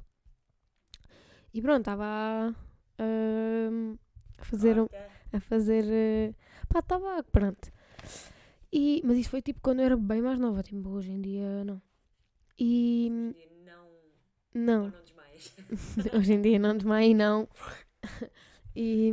[1.53, 2.55] E pronto, estava a,
[4.39, 4.87] a fazer um,
[5.33, 5.85] a fazer.
[5.89, 6.35] eh,
[6.69, 7.23] pá, estava.
[7.25, 7.71] Pronto.
[8.73, 11.65] E, mas isso foi tipo quando eu era bem mais nova, tipo, hoje em dia
[11.65, 11.81] não.
[12.59, 13.11] E.
[13.65, 13.89] Não.
[14.55, 15.55] Não, não desmaias.
[16.15, 17.49] hoje em dia não desmaio, não.
[18.75, 19.13] E,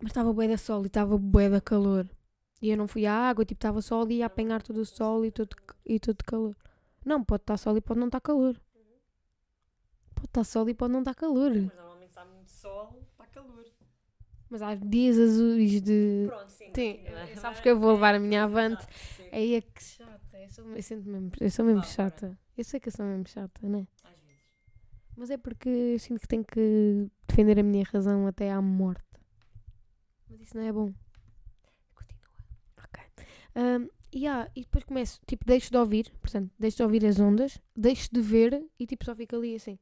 [0.00, 2.08] mas estava bué da sol e estava bué da calor.
[2.60, 5.24] E eu não fui à água, tipo, estava só ali a apanhar todo o sol
[5.24, 6.56] e todo, e todo calor.
[7.04, 8.60] Não, pode estar sol e pode não estar calor.
[10.14, 11.50] Pode estar sol e pode não estar calor.
[11.50, 13.05] Mas normalmente está muito sol.
[14.50, 16.26] Mas há dias azuis de.
[16.28, 16.64] Pronto, sim.
[16.74, 17.36] Sim, continua.
[17.36, 18.86] sabes que eu vou levar a minha avante.
[19.32, 20.38] Aí é que chata.
[20.38, 22.38] Eu sou, eu sinto mesmo, eu sou mesmo Vá, chata.
[22.56, 23.86] Eu sei que eu sou mesmo chata, né?
[24.04, 24.42] Às vezes.
[25.16, 29.02] Mas é porque eu sinto que tenho que defender a minha razão até à morte.
[30.28, 30.92] Mas isso não é bom.
[31.94, 32.30] Continua.
[32.84, 33.02] Ok.
[34.12, 37.60] E há- e depois começo, tipo, deixo de ouvir, portanto, deixo de ouvir as ondas,
[37.76, 39.78] deixo de ver e tipo só fico ali assim.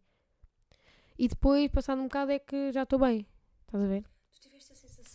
[1.18, 3.26] E depois, passado um bocado, é que já estou bem.
[3.66, 4.04] Estás a ver?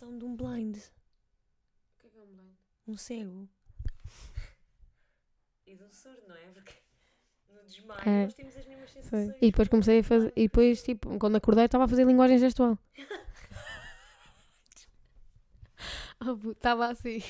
[0.00, 0.78] tiveste a sensação de um blind.
[2.88, 3.48] Um cego.
[5.66, 6.40] E de um surdo, não é?
[6.54, 6.72] Porque
[7.48, 8.24] no desmaio É.
[8.24, 9.02] nós temos as mesmas Foi.
[9.02, 9.36] sensações.
[9.40, 10.32] E depois comecei a fazer.
[10.34, 12.78] E depois, tipo, quando acordei, estava a fazer linguagem gestual.
[16.50, 17.22] Estava assim.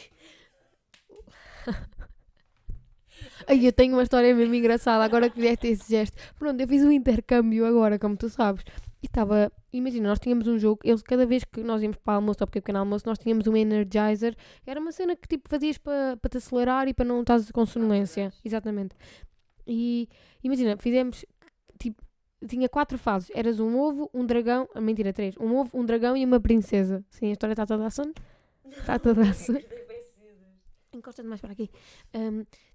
[3.47, 6.17] Ai, eu tenho uma história mesmo engraçada, agora que fizeste esse gesto.
[6.37, 8.65] Pronto, eu fiz um intercâmbio agora, como tu sabes.
[9.03, 12.17] E estava, imagina, nós tínhamos um jogo, eles, cada vez que nós íamos para o
[12.17, 14.37] almoço ou para o pequeno almoço, nós tínhamos um Energizer.
[14.67, 17.65] Era uma cena que tipo fazias para para te acelerar e para não estás com
[17.65, 18.33] sonolência.
[18.45, 18.95] Exatamente.
[19.67, 20.09] E
[20.43, 21.25] imagina, fizemos,
[21.79, 22.03] tipo,
[22.47, 23.31] tinha quatro fases.
[23.35, 25.37] Eras um ovo, um dragão, ah, mentira, três.
[25.39, 27.05] Um ovo, um dragão e uma princesa.
[27.11, 28.13] Sim, a história está toda a sono.
[28.71, 29.59] Está toda a sono.
[30.93, 31.71] Encosta-te mais para aqui.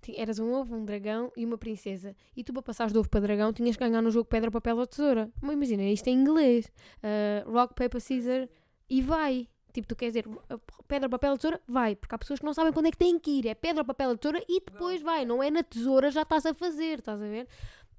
[0.02, 2.16] Ti- eras um ovo, um dragão e uma princesa.
[2.36, 4.78] E tu, para passares de ovo para dragão, tinhas que ganhar no jogo pedra, papel
[4.78, 5.30] ou tesoura.
[5.42, 6.72] Mas imagina, isto é em inglês.
[7.04, 8.48] Ah, rock, paper, scissors
[8.90, 9.48] e vai.
[9.74, 10.58] Tipo, tu queres dizer ah,
[10.88, 11.62] pedra, papel ou tesoura?
[11.68, 11.96] Vai.
[11.96, 13.48] Porque há pessoas que não sabem quando é que têm que ir.
[13.48, 15.26] É pedra, papel ou tesoura e depois vai.
[15.26, 17.00] Não é na tesoura, já estás a fazer.
[17.00, 17.48] Estás a ver?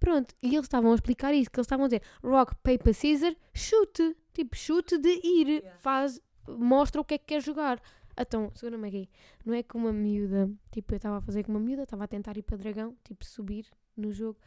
[0.01, 0.35] Pronto.
[0.43, 1.51] E eles estavam a explicar isso.
[1.51, 4.17] Que eles estavam a dizer rock, paper, scissors, chute.
[4.33, 5.63] Tipo, chute de ir.
[5.81, 7.81] Faz, mostra o que é que quer jogar.
[8.19, 9.11] Então, segura-me aqui.
[9.45, 12.09] Não é que uma miúda, tipo, eu estava a fazer com uma miúda, estava a
[12.09, 14.39] tentar ir para dragão, tipo, subir no jogo.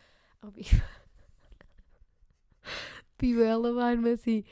[0.42, 0.84] Oh, piba.
[3.18, 4.46] Piba, ela vai-me assim,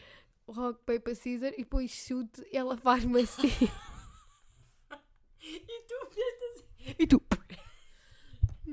[0.48, 3.50] rock, paper, scissors, e depois chute, ela faz-me assim.
[5.50, 6.96] E tu fizeste assim.
[7.00, 7.22] e tu...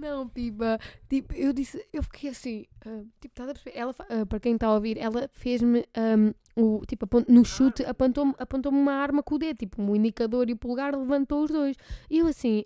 [0.05, 0.79] Não, Piba,
[1.09, 3.79] tipo, eu disse, eu fiquei assim, ah, tipo, estás a perceber?
[3.79, 8.35] Ela, ah, para quem está a ouvir, ela fez-me, ahm, o, tipo, no chute, apontou-me
[8.39, 11.77] apontou uma arma com o dedo, tipo, o indicador e o polegar levantou os dois.
[12.11, 12.65] E eu assim,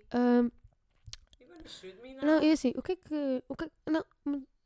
[1.65, 3.43] chute-me Não, eu assim, o que é que.
[3.47, 4.03] O que é que- não,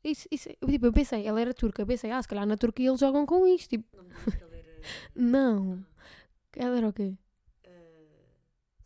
[0.02, 2.88] isso, isso, tipo, eu pensei, ela era turca, eu pensei, ah, se calhar na Turquia
[2.88, 3.68] eles jogam com isto.
[3.70, 3.86] Tipo,
[5.14, 5.84] não.
[6.56, 7.14] Ela era o quê?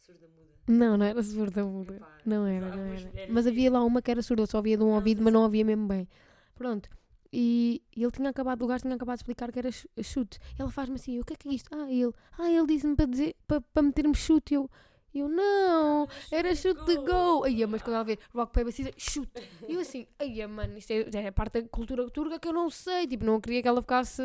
[0.09, 0.55] Surda muda.
[0.67, 1.95] Não, não era surda muda.
[1.97, 3.13] Epá, Não era, não era.
[3.29, 5.33] Mas que- havia lá uma que era surda, só ouvia de um Não, ouvido, mas
[5.33, 6.09] não ouvia mesmo bem.
[6.55, 6.89] Pronto.
[7.33, 10.39] E, e ele tinha acabado, o gajo tinha acabado de explicar que era chu- chute.
[10.59, 11.69] Ela faz-me assim, o que é que é isto?
[11.75, 14.55] Ah, ele, ah, ele disse-me para dizer, para, para meter-me chute.
[14.55, 14.71] Eu,
[15.15, 17.45] eu, não, era chute de gol.
[17.45, 19.31] Aí, mas quando ela vê rock, paper, scissors, chute.
[19.69, 22.71] E eu assim, aí, mano, isto é, é parte da cultura turca que eu não
[22.71, 23.07] sei.
[23.07, 24.23] Tipo, não queria que ela ficasse.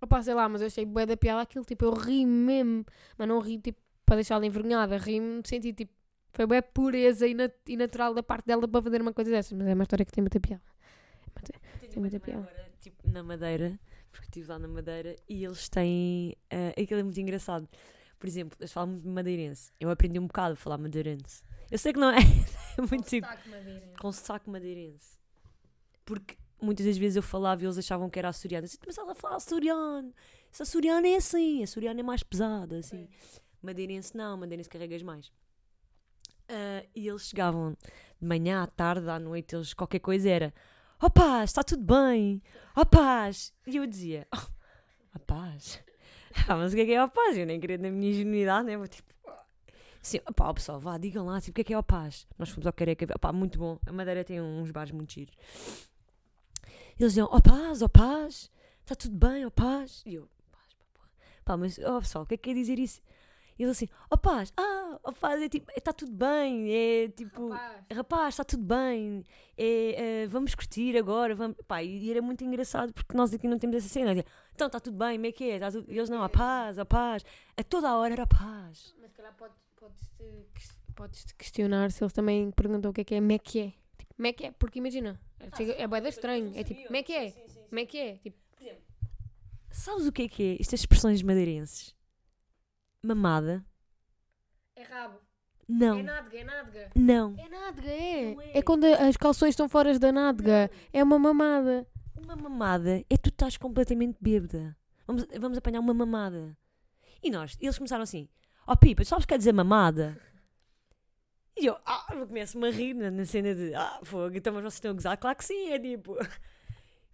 [0.00, 1.64] Opá, sei lá, mas eu achei bué da piada aquilo.
[1.64, 2.84] Tipo, eu ri mesmo.
[3.18, 4.96] Mas não ri, tipo, para deixá-la envergonhada.
[4.96, 5.92] Ri-me no sentido, tipo,
[6.32, 9.52] foi bué pureza e, nat e natural da parte dela para fazer uma coisa dessas.
[9.52, 10.62] Mas é uma história que tem muita piada.
[11.44, 12.40] Tenho Tem muita piada.
[12.42, 13.78] agora, tipo, na Madeira,
[14.10, 16.34] porque estive lá na Madeira e eles têm.
[16.50, 17.68] ah, aquilo é muito engraçado.
[18.18, 19.72] Por exemplo, eles falam muito madeirense.
[19.78, 21.42] Eu aprendi um bocado a falar madeirense.
[21.70, 22.16] Eu sei que não é,
[22.78, 23.26] é muito tipo.
[24.00, 25.18] Com sotaque madeirense.
[26.04, 28.64] Porque muitas das vezes eu falava e eles achavam que era açoriano.
[28.64, 30.14] Eu disse, mas ela fala açoriano.
[30.50, 31.62] Esse açoriano é assim.
[31.62, 33.08] Açoriano é mais pesado, assim.
[33.66, 35.32] Madeirense não, madeirense carregas mais.
[36.48, 37.76] Ah, e eles chegavam
[38.20, 40.54] de manhã, à tarde, à noite, eles qualquer coisa era
[41.00, 42.42] ó paz, está tudo bem,
[42.74, 43.52] ó paz.
[43.66, 44.26] E eu dizia,
[45.14, 45.82] ó paz.
[46.46, 47.34] Ah, mas o que é que é ó paz?
[47.38, 48.76] Eu nem queria na minha ingenuidade, né?
[48.76, 49.10] Vou tipo,
[50.02, 52.26] assim, opá, pessoal, vá, digam lá, tipo, o que é que é ó paz?
[52.38, 53.78] Nós fomos ao Careca, opá, muito bom.
[53.86, 55.34] A Madeira tem uns bares muito giros.
[56.98, 58.50] Eles diziam, ó paz, ó paz,
[58.82, 60.02] está tudo bem, ó paz.
[60.04, 61.08] E eu, paz, pá.
[61.42, 63.00] Pá, mas, ó pessoal, o que é que quer dizer isso?
[63.58, 67.48] E eles assim, ó paz, ah, ó paz, é tipo, está tudo bem, é tipo,
[67.94, 69.24] rapaz, está tudo bem,
[69.56, 71.56] é, é, vamos curtir agora, vamos.
[71.66, 74.14] Pá, e era muito engraçado porque nós aqui não temos essa cena.
[74.14, 75.58] Dizia, Então, está tudo bem, como é que é?
[75.58, 77.24] Tá tudo-" E eles não, a paz, a paz.
[77.56, 78.94] A toda a hora era paz.
[79.00, 83.04] Mas se calhar podes, podes-te ques- podes-te questionar se eles também perguntam o que é
[83.04, 83.72] que é me é que é.
[83.98, 85.18] Tipo, me é que é, porque imagina,
[85.56, 86.52] chega- é bué da estranho.
[86.54, 87.34] É tipo, me é que é,
[87.70, 88.16] me é que é.
[88.16, 88.36] Tipo,
[89.70, 90.56] Sabes o que é que é?
[90.60, 91.94] Estas expressões madeirenses?
[93.02, 93.64] Mamada?
[94.76, 95.18] é rabo.
[95.68, 96.02] Não.
[96.02, 96.90] nádega, é nádega.
[96.94, 97.34] Não.
[97.38, 98.34] É nádega, é.
[98.34, 98.58] Não é.
[98.58, 100.70] É quando as calções estão fora da nádega.
[100.92, 101.86] É uma mamada.
[102.16, 104.76] Uma mamada é tu estás completamente bêbada.
[105.06, 106.56] Vamos, vamos apanhar uma mamada.
[107.22, 108.28] E nós, eles começaram assim:
[108.66, 110.20] Ó oh, Pipa, sabes o que quer dizer mamada?
[111.58, 114.74] E eu, ah, começo-me a rir na, na cena de, ah, fogo, então mas vocês
[114.74, 115.16] estão a gozar?
[115.16, 116.16] Claro que sim, é tipo.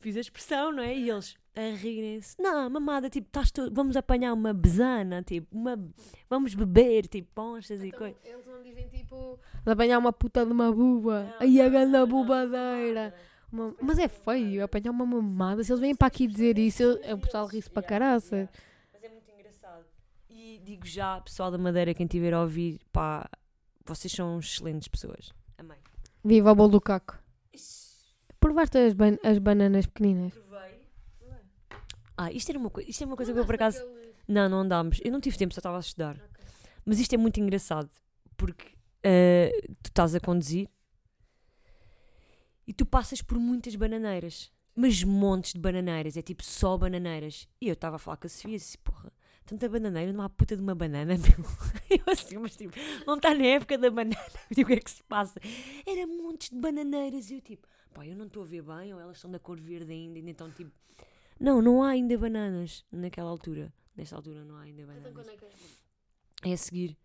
[0.03, 0.95] Fiz a expressão, não é?
[0.97, 2.35] E eles, a rirem-se.
[2.41, 5.79] Não, mamada, tipo, estás tu- vamos apanhar uma besana, tipo, uma,
[6.29, 8.17] vamos beber, tipo, ponchas e coisas.
[8.25, 9.39] Eles não dizem tipo.
[9.65, 11.33] Apanhar uma puta de uma buba.
[11.39, 13.15] Aí a grande bubadeira.
[13.81, 15.63] Mas é feio apanhar uma mamada.
[15.63, 18.49] Se eles vêm para aqui dizer isso, eu- o pessoal ri-se para caraça.
[18.93, 19.85] Mas é muito engraçado.
[20.29, 23.29] E digo já, pessoal da Madeira, quem estiver a ouvir, pá,
[23.85, 25.33] vocês são excelentes pessoas.
[25.59, 25.79] Amém.
[26.25, 27.22] Viva o bolo do caco.
[28.43, 30.33] Provaste as, ban- as bananas pequeninas?
[32.17, 33.81] Ah, isto era uma, isto é uma coisa que eu por acaso.
[34.29, 35.01] Não, não andámos.
[35.05, 36.17] Eu não tive tempo, só estava a estudar.
[36.85, 37.89] Mas isto é muito engraçado
[38.37, 38.67] porque
[39.03, 39.51] eh,
[39.83, 40.69] tu estás a conduzir
[42.67, 44.53] e tu passas por muitas bananeiras.
[44.75, 47.47] Mas montes de bananeiras, é tipo só bananeiras.
[47.61, 49.13] E eu estava a falar com a Sofia e disse: porra,
[49.45, 51.47] tanta bananeira, não há puta de uma banana, meu.
[51.99, 52.75] Eu assim, mas tipo,
[53.07, 54.17] não está na época da banana.
[54.55, 55.39] Tipo, o que é que se passa?
[55.87, 59.01] Era montes de bananeiras e eu tipo, pá, eu não estou a ver bem, ou
[59.01, 60.71] elas estão da cor verde ainda, ainda então tipo.
[61.39, 63.73] Não, não há ainda bananas naquela altura.
[63.97, 65.27] Nesta altura não há ainda bananas.
[66.45, 66.97] É a seguir.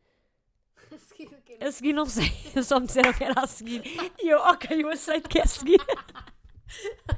[1.59, 2.25] A seguir não sei.
[2.55, 3.81] Eles só me disseram que era a seguir.
[4.21, 5.79] E eu, ok, eu aceito que é a seguir.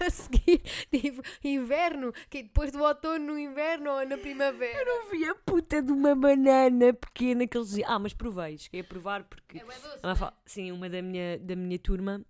[0.00, 4.88] A seguir, tipo, inverno, que é depois do outono no inverno ou na primavera.
[4.88, 7.90] Eu vi a puta de uma banana pequena que eles diziam.
[7.90, 9.60] Ah, mas provei, cheguei a provar porque.
[10.02, 12.24] Ela fala- sim, uma da minha, da minha turma,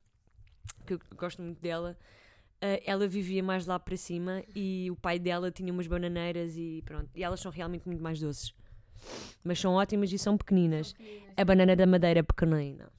[0.87, 1.97] que eu gosto muito dela,
[2.61, 6.83] eh, ela vivia mais lá para cima e o pai dela tinha umas bananeiras e
[6.85, 7.09] pronto.
[7.15, 8.55] E elas são realmente muito mais doces.
[9.45, 10.95] Mas são ótimas e são pequeninas.
[11.37, 12.91] A banana da madeira é pequenina.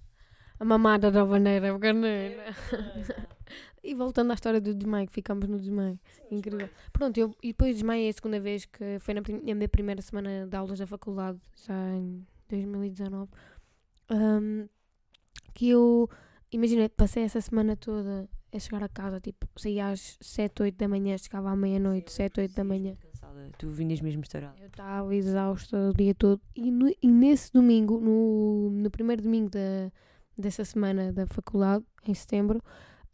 [0.59, 2.43] A mamada da baneira pequenina.
[3.83, 5.97] E voltando à história do desmaio, que ficamos no desmaio.
[6.29, 6.69] Incrível.
[6.91, 10.01] Pronto, eu, e depois desmaiei a segunda vez, que foi na, prim- na minha primeira
[10.01, 13.31] semana de aulas da faculdade, já em 2019.
[14.09, 14.67] Ahm,
[15.53, 16.09] que eu,
[16.57, 20.87] imagina, passei essa semana toda a chegar a casa, tipo, saía às 7, 8 da
[20.87, 22.95] manhã, chegava à meia-noite, 7, 8 da manhã.
[22.95, 23.51] Cansada.
[23.57, 24.55] Tu vinhas mesmo estourada.
[24.59, 26.41] Eu estava exausta o dia todo.
[26.55, 29.91] E, no- e nesse domingo, no, no primeiro domingo da,
[30.37, 32.61] dessa semana da faculdade, em setembro,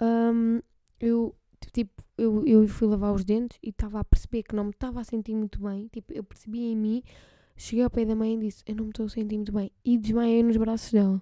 [0.01, 0.59] hum,
[0.99, 1.35] eu,
[1.73, 5.01] tipo, eu, eu fui lavar os dentes e estava a perceber que não me estava
[5.01, 5.87] a sentir muito bem.
[5.91, 7.03] Tipo, eu percebi em mim,
[7.57, 9.71] cheguei ao pé da mãe e disse: Eu não me estou a sentir muito bem.
[9.83, 11.19] E desmaiei nos braços dela.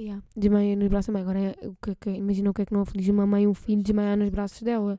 [0.00, 1.22] Yeah, desmaiei nos braços da mãe.
[1.22, 3.46] Agora, é o que, que, imagina o que é que não aflige uma mãe e
[3.46, 4.98] um filho desmaiar nos braços dela.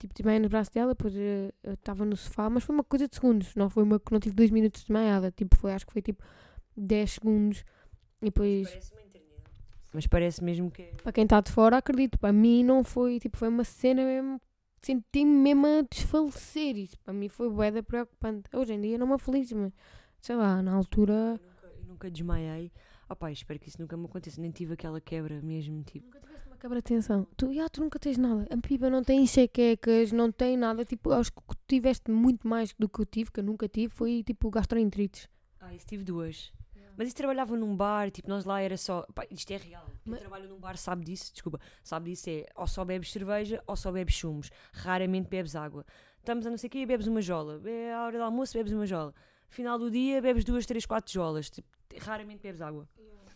[0.00, 3.06] Tipo, desmaiei nos braços dela, depois eh, eu estava no sofá, mas foi uma coisa
[3.06, 3.54] de segundos.
[3.54, 5.30] Não foi uma que não tive dois minutos desmaiada.
[5.30, 6.24] Tipo, foi, acho que foi tipo
[6.76, 7.64] 10 segundos.
[8.20, 9.42] E depois, Parece uma eternidade.
[9.94, 10.82] Mas parece mesmo que.
[11.00, 12.18] para quem está de fora, acredito.
[12.18, 14.40] Para mim não foi, tipo, foi uma cena mesmo.
[14.80, 16.76] Senti-me mesmo a desfalecer.
[16.78, 18.50] Isso para mim foi bué da preocupante.
[18.52, 19.72] Hoje em dia não me aflige, mas
[20.20, 21.12] sei lá, na altura.
[21.12, 22.72] Eu nunca, eu nunca desmaiei.
[23.12, 24.40] Oh, pá, espero que isso nunca me aconteça.
[24.40, 25.82] Nem tive aquela quebra mesmo.
[25.84, 27.26] Tipo, Nunca tiveste uma quebra de tensão.
[27.36, 28.46] Tu, já, tu nunca tens nada.
[28.50, 30.84] A pipa não tem enxaquecas, não tem nada.
[30.84, 34.22] Tipo, acho que tiveste muito mais do que eu tive, que eu nunca tive, foi
[34.22, 35.28] tipo gastroenterites.
[35.60, 36.52] ah, isso tive duas.
[36.96, 39.06] Mas isso trabalhava num bar, tipo, nós lá era só.
[39.14, 39.84] Pá, isto é real.
[40.04, 43.62] Quem Mas- trabalha num bar sabe disso, desculpa, sabe disso é ou só bebes cerveja
[43.66, 44.50] ou só bebes chumos.
[44.72, 45.84] Raramente bebes água.
[46.18, 47.60] Estamos a não sei o quê, bebes uma jola.
[47.68, 49.14] É a hora do almoço, bebes uma jola.
[49.52, 51.48] Final do dia, bebes duas, três, quatro jolas.
[51.50, 51.68] Tipo,
[52.00, 52.88] raramente bebes água.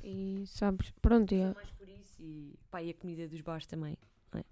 [0.02, 1.52] E sabes, pronto, já.
[1.54, 2.22] mais por isso.
[2.22, 3.96] E, pá, e a comida dos bares também.
[4.32, 4.44] Não é?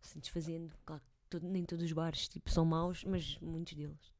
[0.00, 4.12] Se desfazendo, claro, todo- nem todos os bares tipo, são maus, mas muitos deles.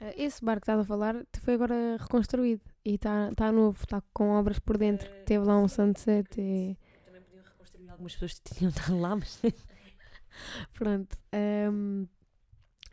[0.00, 4.02] Eh, Esse bar que estás a falar foi agora reconstruído e está tá novo, está
[4.12, 5.08] com obras por dentro.
[5.08, 6.76] Eh, Teve lá um sunset e
[7.06, 9.40] Também podiam reconstruir algumas pessoas que tinham estado lá, mas.
[10.74, 11.16] pronto.
[11.32, 12.04] ehm,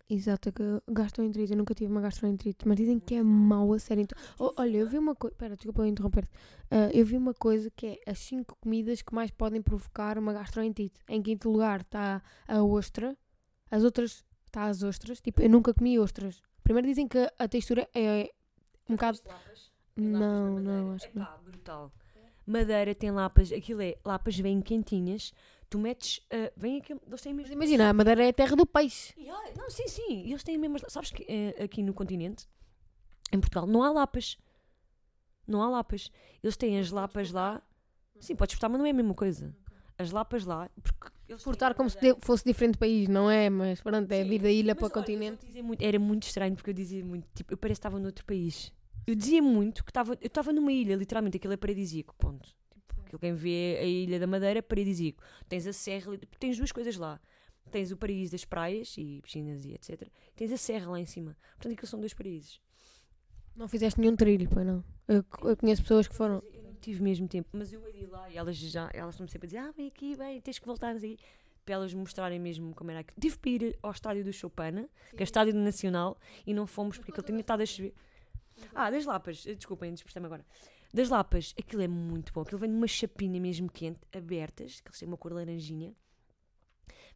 [0.10, 3.80] exato, é que gastroenterite, eu nunca tive uma gastroenterite, mas dizem que é mau a
[3.80, 4.02] sério.
[4.02, 6.32] Então, oh, olha, eu vi uma coisa, espera, desculpa eu interromper-te.
[6.70, 10.34] Ah, eu vi uma coisa que é as 5 comidas que mais podem provocar uma
[10.34, 11.02] gastroenterite.
[11.08, 13.18] Em quinto lugar está a ostra,
[13.72, 16.42] as outras está as ostras, tipo, eu nunca comi ostras.
[16.64, 18.32] Primeiro dizem que a textura é
[18.90, 19.20] um bocado...
[19.96, 21.24] Não, não, acho que não.
[21.24, 21.92] Epá, brutal.
[22.46, 25.34] Madeira tem lapas, aquilo é, lapas vêm quentinhas,
[25.70, 27.56] tu metes, ah, vem aquilo, eles têm Mas mesmo...
[27.56, 29.14] imagina, a Madeira é a terra do peixe.
[29.18, 32.48] E, ah, não, sim, sim, eles têm mesmo, sabes que eh, aqui no continente,
[33.32, 34.38] em Portugal, não há lapas.
[35.48, 36.10] Não há lapas.
[36.42, 37.62] Eles têm as lapas lá,
[38.20, 39.54] sim, podes exportar, mas não é a mesma coisa.
[39.98, 43.50] As lapas lá, porque Exportar como se fosse diferente país, não é?
[43.50, 45.62] Mas pronto, é vir da ilha Mas para o olha, eu continente.
[45.64, 48.72] muito- era muito estranho porque eu dizia muito, tipo, eu parecia que estava noutro país.
[49.06, 52.48] Eu dizia muito que estava, eu estava numa ilha, literalmente, aquilo é paradisíaco, ponto.
[52.70, 55.22] Tipo, aquilo quem vê a Ilha da Madeira é paradisíaco.
[55.48, 57.20] Tens a serra, tens duas coisas lá.
[57.72, 60.08] Tens o paraíso das praias e piscinas e etc.
[60.36, 61.36] Tens a serra lá em cima.
[61.56, 62.62] Portanto, aquilo são dois paraísos.
[63.56, 64.84] Não fizeste nenhum trilho, pois não?
[65.08, 66.42] Eu, eu conheço pessoas que foram.
[66.54, 69.46] Eu não tive mesmo tempo, mas eu ia lá e elas já, elas estão sempre
[69.46, 71.18] a dizer, ah, vem aqui, vem, tens que voltar, quê.
[71.64, 73.20] para elas mostrarem mesmo como era aquilo.
[73.20, 76.98] Tive para ir ao estádio do Chopana, que é o estádio nacional, e não fomos
[76.98, 77.94] porque ele tinha estado a chover.
[78.74, 80.46] Ah, das lapas, eh, desculpem, despistei-me agora.
[80.94, 82.42] Das lapas, aquilo é muito bom.
[82.42, 85.94] Aquilo vem numa chapinha mesmo quente, abertas, que eles têm uma cor laranjinha.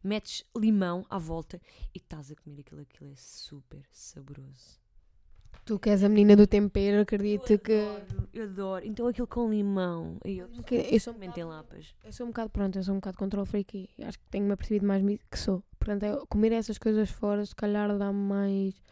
[0.02, 1.60] Metes limão à volta
[1.94, 2.80] e estás a comer aquilo.
[2.80, 4.80] Aquilo é super saboroso.
[5.64, 7.72] Tu que és a menina do tempero, acredito que.
[7.72, 8.86] adoro, eu adoro.
[8.86, 10.16] Então aquilo com limão.
[10.24, 11.94] Eu, que eu sou, metem lapas.
[12.04, 14.52] eu sou um bocado, pronto, eu sou um bocado control freak e acho que tenho-me
[14.52, 15.62] apercebido mais que sou.
[15.78, 18.82] Portanto, eu, comer essas coisas fora, se calhar dá-me mais.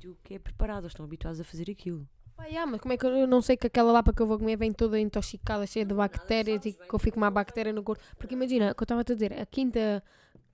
[0.00, 2.08] Sítio que é preparado, eles estão habituados a fazer aquilo.
[2.34, 4.26] Pá, yeah, mas como é que eu, eu não sei que aquela lapa que eu
[4.26, 7.70] vou comer vem toda intoxicada, cheia de bactérias e que eu fico com uma bactéria
[7.70, 8.02] no corpo?
[8.16, 10.02] Porque imagina, o que eu estava a te dizer, a quinta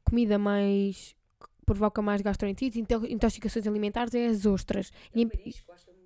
[0.05, 1.15] comida mais.
[1.65, 4.91] provoca mais gastroenterite, into- intoxicações alimentares é as ostras.
[5.15, 5.31] E em-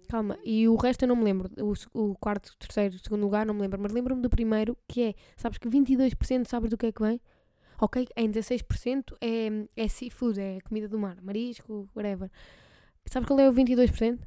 [0.08, 1.50] Calma, e o resto eu não me lembro.
[1.94, 3.80] O, o quarto, terceiro, segundo lugar não me lembro.
[3.80, 7.20] Mas lembro-me do primeiro, que é, sabes que 22% sabes do que é que vem?
[7.80, 12.30] Ok, em 16% é, é seafood, é comida do mar, marisco, whatever.
[13.10, 14.20] Sabes qual é o 22%?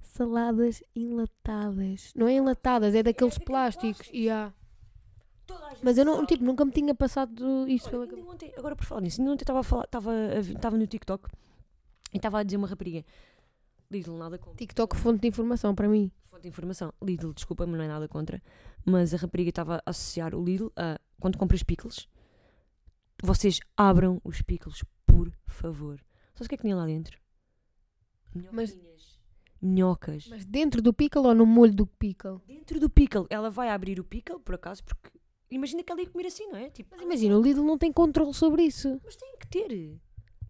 [0.00, 2.12] Saladas enlatadas.
[2.16, 4.08] Não é enlatadas, é daqueles plásticos.
[4.08, 4.52] Yeah.
[5.80, 8.28] Mas eu não, tipo, nunca me tinha passado isso pela cabeça.
[8.28, 11.30] ontem, agora por falar nisso, ainda ontem estava a falar, estava, estava no TikTok
[12.12, 13.04] e estava a dizer uma rapariga.
[13.88, 14.56] Lidl, nada contra.
[14.56, 16.10] TikTok, fonte de informação para mim.
[16.24, 16.92] Fonte de informação.
[17.00, 18.42] Lidl, desculpa, mas não é nada contra.
[18.84, 22.08] Mas a rapariga estava a associar o Lidl a quando compras pickles,
[23.22, 26.00] vocês abram os pickles, por favor.
[26.34, 27.18] Sabes o que é que tinha lá dentro?
[28.52, 28.76] Mas-.
[29.60, 30.26] Minhocas.
[30.28, 32.38] Mas dentro do pickle ou no molho do pickle?
[32.46, 35.10] Dentro do pickle, ela vai abrir o pickle, por acaso, porque
[35.50, 36.68] imagina que ela ia comer assim, não é?
[36.70, 39.00] Tipo, Mas imagina, o Lidl não tem controle sobre isso.
[39.04, 39.98] Mas tem que ter.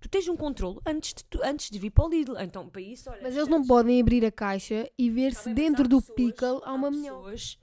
[0.00, 2.36] Tu tens um controle antes de, tu- antes de vir para o Lidl.
[2.40, 3.20] Então, para isso, olha.
[3.22, 6.74] Mas eles não podem abrir a caixa e ver se dentro do pessoas- pickle há
[6.74, 7.30] uma há minhoca.
[7.30, 7.58] pessoas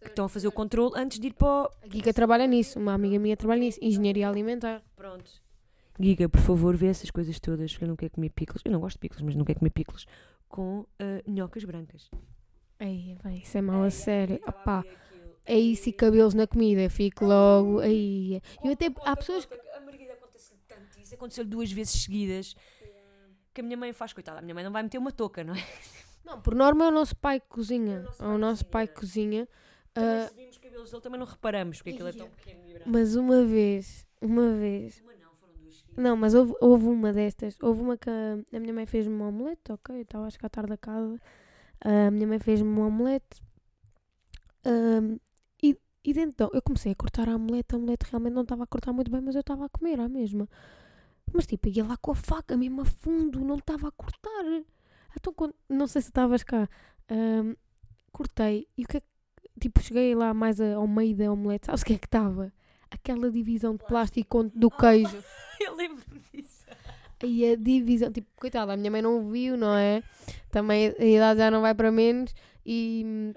[0.00, 1.64] que estão a fazer o controle antes de ir para o...
[1.82, 4.82] A Kika trabalha nisso, uma amiga minha trabalha nisso, engenharia alimentar.
[4.94, 5.42] Pronto.
[5.98, 8.62] Giga, por favor, vê essas coisas todas, porque eu não quero comer pickles.
[8.64, 10.06] Eu não gosto de pickles, mas não quero comer pickles
[10.48, 12.10] com ah, minhocas brancas.
[12.80, 14.40] Ei, bem, isso é mal a sério.
[14.46, 14.84] Opá,
[15.44, 17.78] é isso e cabelos na comida, fico logo.
[17.78, 18.40] Aí.
[18.62, 18.86] Eu até.
[19.04, 19.54] Há pessoas que.
[19.54, 21.14] A Margarida acontece tanto isso.
[21.14, 22.54] Aconteceu duas vezes seguidas.
[23.52, 24.40] Que a minha mãe faz, coitada.
[24.40, 25.58] A minha mãe não vai meter uma touca, não é?
[26.24, 28.02] Não, por norma é o nosso pai que cozinha.
[28.18, 29.46] É o nosso pai que cozinha.
[29.92, 32.72] Também Ah, se vimos cabelos dele, também não reparamos, porque aquilo é tão pequeno e
[32.72, 32.88] branco.
[32.90, 35.02] mas uma vez, uma vez.
[35.02, 35.23] Uma não.
[35.96, 37.56] Não, mas houve, houve uma destas.
[37.62, 39.96] Houve uma que a, a minha mãe fez-me uma omelete, ok?
[39.96, 41.20] Eu estava a chegar tarde a casa.
[41.80, 43.42] A minha mãe fez-me uma omelete.
[44.64, 45.18] Ahm,
[45.62, 47.74] e, e então eu comecei a cortar a omelete.
[47.74, 50.08] A omelete realmente não estava a cortar muito bem, mas eu estava a comer à
[50.08, 50.48] mesma.
[51.32, 54.44] Mas tipo, ia lá com a faca mesmo a fundo, não estava a cortar.
[55.16, 56.68] Então, quando- não sei se estavas cá.
[57.10, 57.54] ahm,
[58.12, 59.08] cortei e o que é que.
[59.60, 61.66] Tipo, cheguei lá mais a- ao meio da omelete.
[61.66, 62.52] Sabes o que é que estava?
[62.94, 65.18] Aquela divisão de plástico do queijo.
[65.60, 66.64] Eu lembro-me disso.
[67.24, 70.02] E a divisão, tipo, coitada, a minha mãe não viu, não é?
[70.50, 72.34] Também a idade já não vai para menos
[72.64, 73.32] e hum,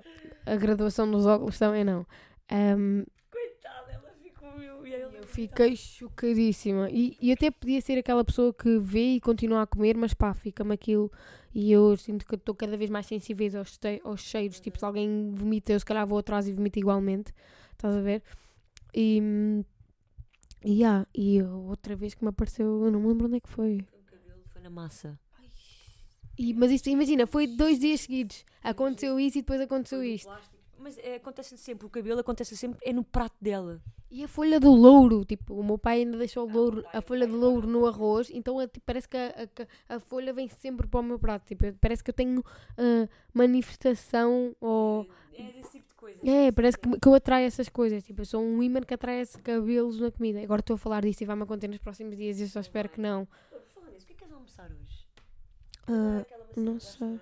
[0.45, 2.05] a graduação dos óculos também não.
[2.49, 6.89] Ahm, Coitada, ela ficou eu e eu eu fiquei chocadíssima.
[6.91, 10.33] E, e até podia ser aquela pessoa que vê e continua a comer, mas pá,
[10.33, 11.11] fica-me aquilo.
[11.53, 14.59] E eu sinto que estou cada vez mais sensível aos, aos cheiros.
[14.59, 17.33] Tipo, se alguém vomita, eu se calhar vou atrás e vomito igualmente.
[17.71, 18.21] Estás a ver?
[18.93, 19.63] E.
[20.65, 23.49] E, ah, e outra vez que me apareceu, eu não me lembro onde é que
[23.49, 23.77] foi.
[23.93, 25.19] O cabelo foi na massa.
[26.37, 28.43] E, mas isto, imagina, foi dois dias seguidos.
[28.63, 30.29] Aconteceu isso e depois aconteceu isto.
[30.79, 33.81] Mas é, acontece sempre, o cabelo acontece sempre, é no prato dela.
[34.11, 37.25] E a folha do louro, tipo, o meu pai ainda deixou o louro, a folha
[37.25, 39.49] de louro no arroz, então é, tipo, parece que a,
[39.89, 41.45] a- a folha vem sempre para o meu prato.
[41.47, 42.43] Tipo, parece que eu tenho
[42.77, 45.07] ah, manifestação ou.
[45.33, 45.79] É desse
[46.13, 46.47] tipo de coisa.
[46.47, 48.03] É, parece que, que eu atraio essas coisas.
[48.03, 50.41] Tipo, eu sou um imã que atrai esses cabelos na comida.
[50.41, 52.89] Agora estou a falar disso e vai-me acontecer nos próximos dias e eu só espero
[52.89, 53.25] que não.
[53.49, 55.07] Por falar nisso, o que é que queres almoçar hoje?
[55.87, 57.19] Maçã não sei.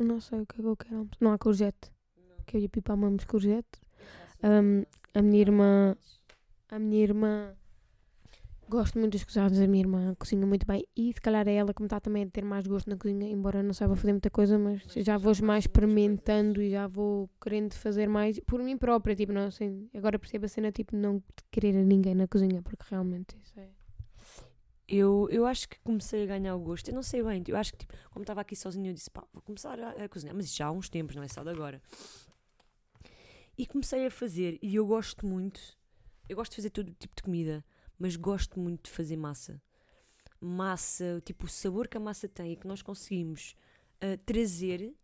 [0.00, 1.16] não sei o que é que eu quero almoçar.
[1.20, 1.90] Não há courgette.
[2.16, 3.80] Não, Que eu ia pipar mamos courgette.
[4.42, 5.96] Ahm, a minha irmã.
[6.68, 7.56] A minha irmã.
[8.68, 11.72] Gosto muito dos cozinhados da minha irmã, cozinha muito bem e se calhar é ela
[11.72, 14.12] que me está também a ter mais gosto na cozinha, embora eu não saiba fazer
[14.12, 18.76] muita coisa, mas já vou mais experimentando e já vou querendo fazer mais por mim
[18.76, 22.60] própria, tipo, não assim, agora percebo a cena tipo não querer a ninguém na cozinha,
[22.60, 23.70] porque realmente isso é.
[24.86, 26.88] Eu, eu acho que comecei a ganhar o gosto.
[26.88, 27.44] Eu não sei bem.
[27.46, 30.08] Eu acho que, tipo, como estava aqui sozinha, eu disse, pá, vou começar a, a
[30.08, 30.34] cozinhar.
[30.34, 31.82] Mas já há uns tempos, não é só de agora.
[33.56, 34.58] E comecei a fazer.
[34.62, 35.60] E eu gosto muito.
[36.26, 37.62] Eu gosto de fazer todo tipo de comida.
[37.98, 39.60] Mas gosto muito de fazer massa.
[40.40, 43.56] Massa, tipo, o sabor que a massa tem e que nós conseguimos
[44.00, 44.94] ah, trazer.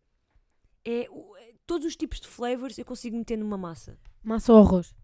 [0.84, 3.98] É, é- todos os tipos de flavors eu consigo meter numa massa.
[4.22, 4.94] Massa ou arroz?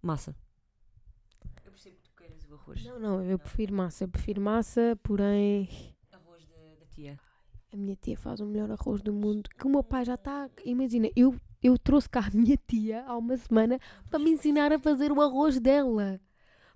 [0.00, 0.36] Massa.
[1.64, 2.84] Eu percebo que tu queiras o arroz.
[2.84, 4.04] Não, não, eu prefiro massa.
[4.04, 5.68] Eu prefiro massa, porém
[6.12, 7.18] Arroz da, da tia.
[7.72, 9.50] a minha tia faz o melhor arroz do mundo.
[9.50, 10.48] Que o meu pai já está.
[10.64, 14.78] Imagina, eu, eu trouxe cá a minha tia há uma semana para me ensinar a
[14.78, 16.20] fazer o arroz dela.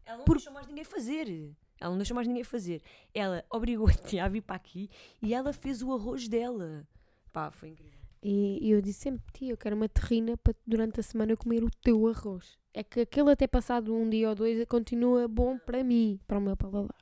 [0.08, 1.54] Ela não Por- deixou mais ninguém fazer.
[1.78, 2.82] Ela não deixou mais ninguém fazer.
[3.14, 4.88] Ela obrigou a tia a vir para aqui
[5.20, 6.88] e ela fez o arroz dela.
[7.30, 7.98] Pá, foi incrível.
[8.22, 11.62] E, e eu disse sempre, tia, eu quero uma terrina para durante a semana comer
[11.62, 12.58] o teu arroz.
[12.72, 16.40] É que aquele até passado um dia ou dois continua bom para mim, para o
[16.40, 16.96] meu paladar.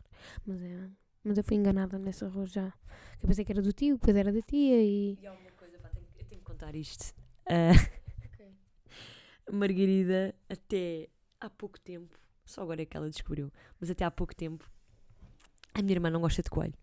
[0.44, 0.90] Mas, é,
[1.22, 2.72] mas eu fui enganada nesse arroz já.
[3.22, 5.16] Eu pensei que era do tio, depois era da tia e...
[5.22, 7.14] E há uma coisa, pá, tenho, eu tenho que contar isto.
[7.48, 7.70] Ah,
[9.46, 11.08] a Margarida, até
[11.40, 14.68] há pouco tempo, só agora é que ela descobriu, mas até há pouco tempo,
[15.74, 16.74] a minha irmã não gosta de coelho.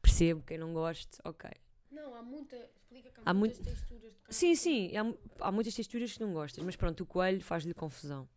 [0.00, 1.50] Percebo, quem não gosta, ok.
[1.90, 2.56] Não, há muita...
[2.56, 6.32] Explica que Há muitas texturas de Sim, sim, há, mu- há muitas texturas que não
[6.32, 8.28] gostas, mas pronto, o coelho faz-lhe confusão.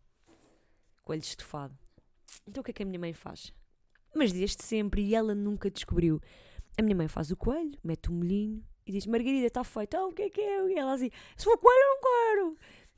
[1.03, 1.77] Coelho estufado.
[2.47, 3.53] Então o que é que a minha mãe faz?
[4.13, 6.21] Mas desde sempre, e ela nunca descobriu.
[6.77, 9.95] A minha mãe faz o coelho, mete o molhinho e diz: Margarida, está feito.
[9.95, 10.67] Ah, o que é que é?
[10.69, 12.57] E ela assim: Se for coelho, eu não quero.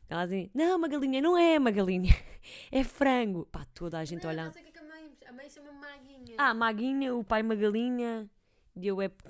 [0.09, 2.13] Ela assim: Não, uma galinha, não é uma galinha,
[2.71, 3.45] é frango.
[3.51, 4.53] Pá, toda a gente olhando.
[4.53, 5.11] sei o que é que a mãe...
[5.27, 6.35] A mãe chama Maguinha.
[6.37, 8.29] Ah, Maguinha, o pai uma galinha
[8.75, 9.11] e eu é.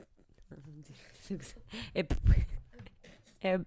[1.93, 2.01] É.
[3.41, 3.59] É.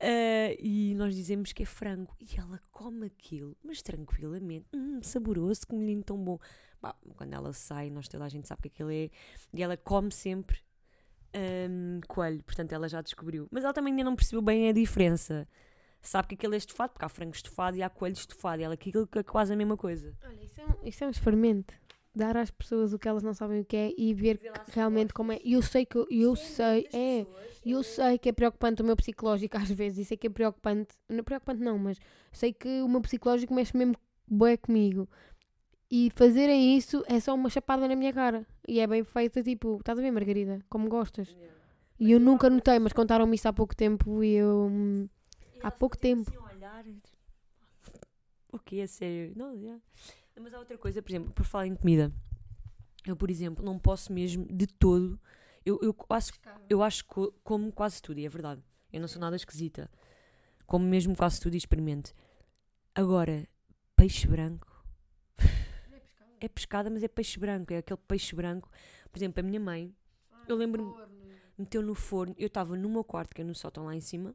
[0.00, 2.14] Ah, e nós dizemos que é frango.
[2.20, 4.66] E ela come aquilo, mas tranquilamente.
[4.74, 6.38] Hum, saboroso, que molhinho tão bom.
[6.80, 9.10] Bah, quando ela sai, nós toda a gente sabe que aquilo é.
[9.52, 10.58] E ela come sempre
[11.34, 13.48] hum, coelho, portanto ela já descobriu.
[13.50, 15.48] Mas ela também ainda não percebeu bem a diferença.
[16.04, 18.60] Sabe que aquilo é estufado, porque há frango estufado e há coelho estufado.
[18.60, 20.14] E ela que aquilo é quase a mesma coisa.
[20.24, 21.74] Olha, isso é, um, isso é um experimento.
[22.14, 24.40] Dar às pessoas o que elas não sabem o que é e ver
[24.72, 25.40] realmente como é.
[25.42, 27.26] E eu sei que eu, eu sei, é,
[27.64, 30.94] eu sei que é preocupante o meu psicológico às vezes, e sei que é preocupante,
[31.08, 31.98] não é preocupante não, mas
[32.30, 33.96] sei que o meu psicológico mexe mesmo
[34.28, 35.08] bué comigo.
[35.90, 38.46] E fazerem isso é só uma chapada na minha cara.
[38.66, 40.60] E é bem feita, tipo, estás a ver, Margarida?
[40.68, 41.36] Como gostas.
[41.98, 44.70] E eu nunca notei, mas contaram-me isso há pouco tempo e eu.
[45.64, 46.28] Há pouco tempo.
[46.30, 46.84] Assim, olhar.
[48.52, 49.32] O que é sério?
[49.36, 49.78] Não, já.
[50.40, 52.12] Mas há outra coisa, por exemplo, por falar em comida.
[53.06, 55.18] Eu, por exemplo, não posso mesmo de todo.
[55.64, 56.32] Eu, eu, acho,
[56.68, 58.62] eu acho que co- como quase tudo, e é verdade.
[58.92, 59.90] Eu não sou nada esquisita.
[60.66, 62.12] Como mesmo quase tudo e experimento.
[62.94, 63.46] Agora,
[63.96, 64.84] peixe branco.
[66.40, 67.72] É pescada, mas é peixe branco.
[67.72, 68.70] É aquele peixe branco.
[69.10, 69.94] Por exemplo, a minha mãe
[70.46, 70.92] Eu lembro-me-
[71.56, 72.34] meteu no forno.
[72.38, 74.34] Eu estava no meu quarto, que é no sótão lá em cima.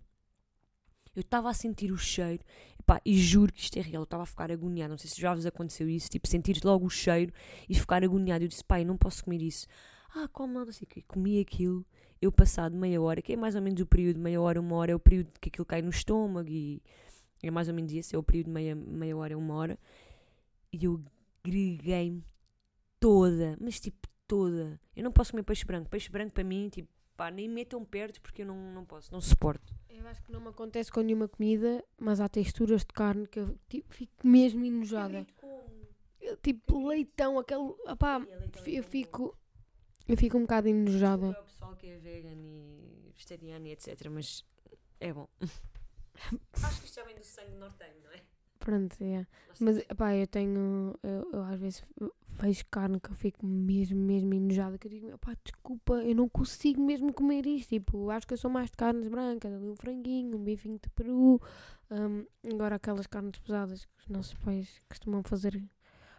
[1.16, 2.44] Eu estava a sentir o cheiro.
[2.80, 4.02] Epá, e juro que isto é real.
[4.02, 4.90] Eu estava a ficar agoniada.
[4.90, 6.10] Não sei se já vos aconteceu isso.
[6.10, 7.34] Tipo, sentir logo o cheiro
[7.68, 8.44] e ficar agoniada.
[8.44, 9.68] Eu disse, pai, não posso comer isso.
[10.16, 11.04] Ah, como não, não sei o quê.
[11.08, 11.86] Comi aquilo.
[12.22, 14.92] Eu passado meia hora, que é mais ou menos o período, meia hora, uma hora,
[14.92, 16.82] é o período que aquilo cai no estômago e
[17.42, 19.80] é mais ou menos esse, é o período de meia, meia hora, uma hora.
[20.74, 21.02] E eu
[21.44, 22.26] greguei-me
[23.00, 24.80] toda, mas tipo toda.
[24.96, 25.90] Eu não posso comer peixe branco.
[25.90, 29.22] Peixe branco para mim, tipo, pá, nem metam perto porque eu não, não posso, não
[29.22, 29.74] suporto.
[29.90, 33.40] Eu acho que não me acontece com nenhuma comida, mas há texturas de carne que
[33.40, 35.26] eu tipo, fico mesmo enojada.
[36.22, 37.74] Eu, tipo, leitão, aquele.
[37.88, 38.22] Opá,
[38.66, 39.38] eu fico.
[40.08, 41.28] Eu fico um bocado enojada.
[41.28, 44.08] É o pessoal que é vegan e vegetariano e etc.
[44.10, 44.46] Mas
[45.00, 45.28] é bom.
[46.54, 48.22] Acho que isto já vem do sangue nortenho, não é?
[48.70, 49.26] Pronto, é.
[49.60, 50.94] Mas, opá, eu tenho.
[51.02, 51.84] Eu, eu às vezes
[52.40, 54.78] vejo carne que eu fico mesmo, mesmo enojada.
[54.78, 57.70] Que eu digo, opá, desculpa, eu não consigo mesmo comer isto.
[57.70, 60.90] Tipo, acho que eu sou mais de carnes brancas, ali um franguinho, um bifinho de
[60.92, 61.42] peru.
[61.90, 65.62] hum, agora aquelas carnes pesadas que os nossos pais costumam fazer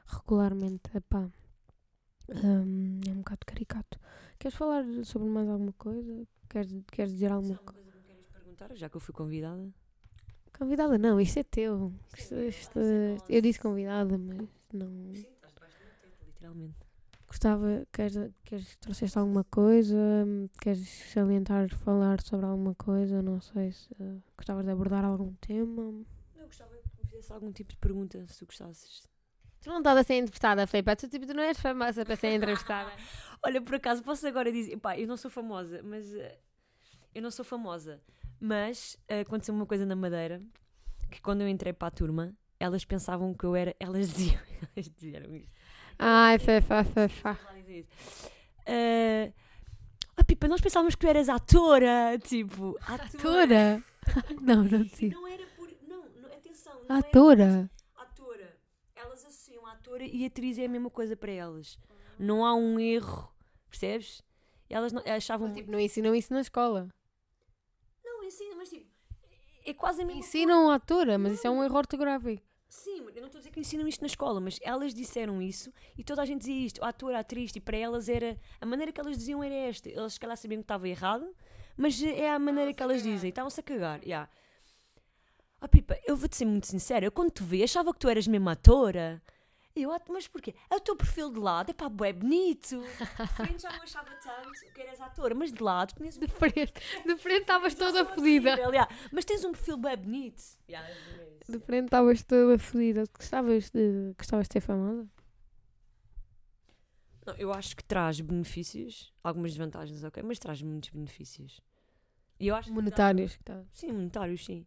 [0.07, 0.90] regularmente.
[0.94, 1.30] Epá,
[2.28, 3.98] hum, é um bocado caricato.
[4.38, 6.26] Queres falar sobre mais alguma coisa?
[6.48, 7.90] Queres, queres dizer alguma Alguma coisa?
[7.92, 9.72] coisa que me queres perguntar, já que eu fui convidada?
[10.61, 11.91] Convidada não, isto é teu.
[12.17, 12.79] Isto- isto-
[13.31, 14.37] eu disse convidada, mas
[14.75, 15.15] não.
[15.15, 16.75] Sim, estás debaixo do meu teto, literalmente.
[17.27, 19.97] Gostava, queres, queres trouxeste alguma coisa?
[20.61, 23.23] Queres salientar, falar sobre alguma coisa?
[23.23, 26.05] Não sei se uh, gostavas de abordar algum tema.
[26.37, 29.09] Eu gostava que me fizesse algum tipo de pergunta, se tu gostasses.
[29.63, 30.95] Tu não estás a ser entrevistada, Filipe.
[30.97, 32.91] Tu, tipo, tu não és famosa para ser entrevistada.
[33.43, 36.39] Olha, por acaso, posso agora dizer, pá, eu não sou famosa, mas eh,
[37.15, 37.99] eu não sou famosa,
[38.41, 40.43] mas eh, aconteceu uma coisa na Madeira,
[41.11, 44.41] que quando eu entrei para a turma, elas pensavam que eu era, elas diziam,
[44.74, 45.51] elas diziam isto.
[45.99, 46.38] Ai,
[47.45, 48.30] lá dizer isso.
[48.64, 49.32] Eh,
[50.16, 53.82] ah, Pipa, nós pensávamos que tu eras atora, tipo, Atora?
[54.41, 55.11] não, não sei.
[55.11, 57.70] não era por, não, não atenção, não Atora?
[57.97, 58.57] atora.
[58.97, 61.78] Elas associam atora e atriz é a mesma coisa para elas.
[62.18, 63.32] Não há um erro,
[63.68, 64.22] percebes?
[64.68, 66.88] Elas não, achavam Mas, tipo, não ensinam isso na escola.
[68.05, 68.88] Não, ensina, mas tipo,
[69.71, 72.43] é quase a mesma Ensinam atora, mas isso é um erro ortográfico.
[72.68, 75.73] Sim, eu não estou a dizer que ensinam isto na escola, mas elas disseram isso
[75.99, 76.81] e toda a gente dizia isto.
[76.81, 78.39] O ator, a atriz, e para elas era.
[78.61, 79.91] A maneira que elas diziam era esta.
[79.91, 81.29] Elas, se calhar, sabiam que estava errado,
[81.77, 83.31] mas é a maneira que elas dizem.
[83.31, 84.01] Estavam-se a cagar.
[84.05, 84.31] Yeah.
[85.61, 87.05] Oh, Pipa, eu vou-te ser muito sincera.
[87.05, 89.21] Eu, quando te vi, achava que tu eras mesmo atora.
[89.83, 90.55] Eu, "Ah, mas porquê?
[90.70, 92.81] É o teu perfil de lado, é pá, bué bonito.
[92.81, 96.28] De frente já não achava tanto que eras atora, mas de lado tinhas um De
[96.28, 96.72] frente,
[97.07, 98.51] de frente estavas toda fodida.
[98.57, 98.89] yeah.
[99.12, 100.43] Mas tens um perfil bué bonito.
[100.68, 101.31] Yeah, é.
[101.49, 103.05] De frente estavas toda fodida.
[103.16, 105.09] Gostavas de, gostavas de ser famosa?
[107.26, 111.61] Não, eu acho que traz benefícios, algumas desvantagens, ok, mas traz muitos benefícios.
[112.39, 113.37] E eu acho Monetários.
[113.37, 113.62] que tá.
[113.72, 114.66] Sim, monetários, sim.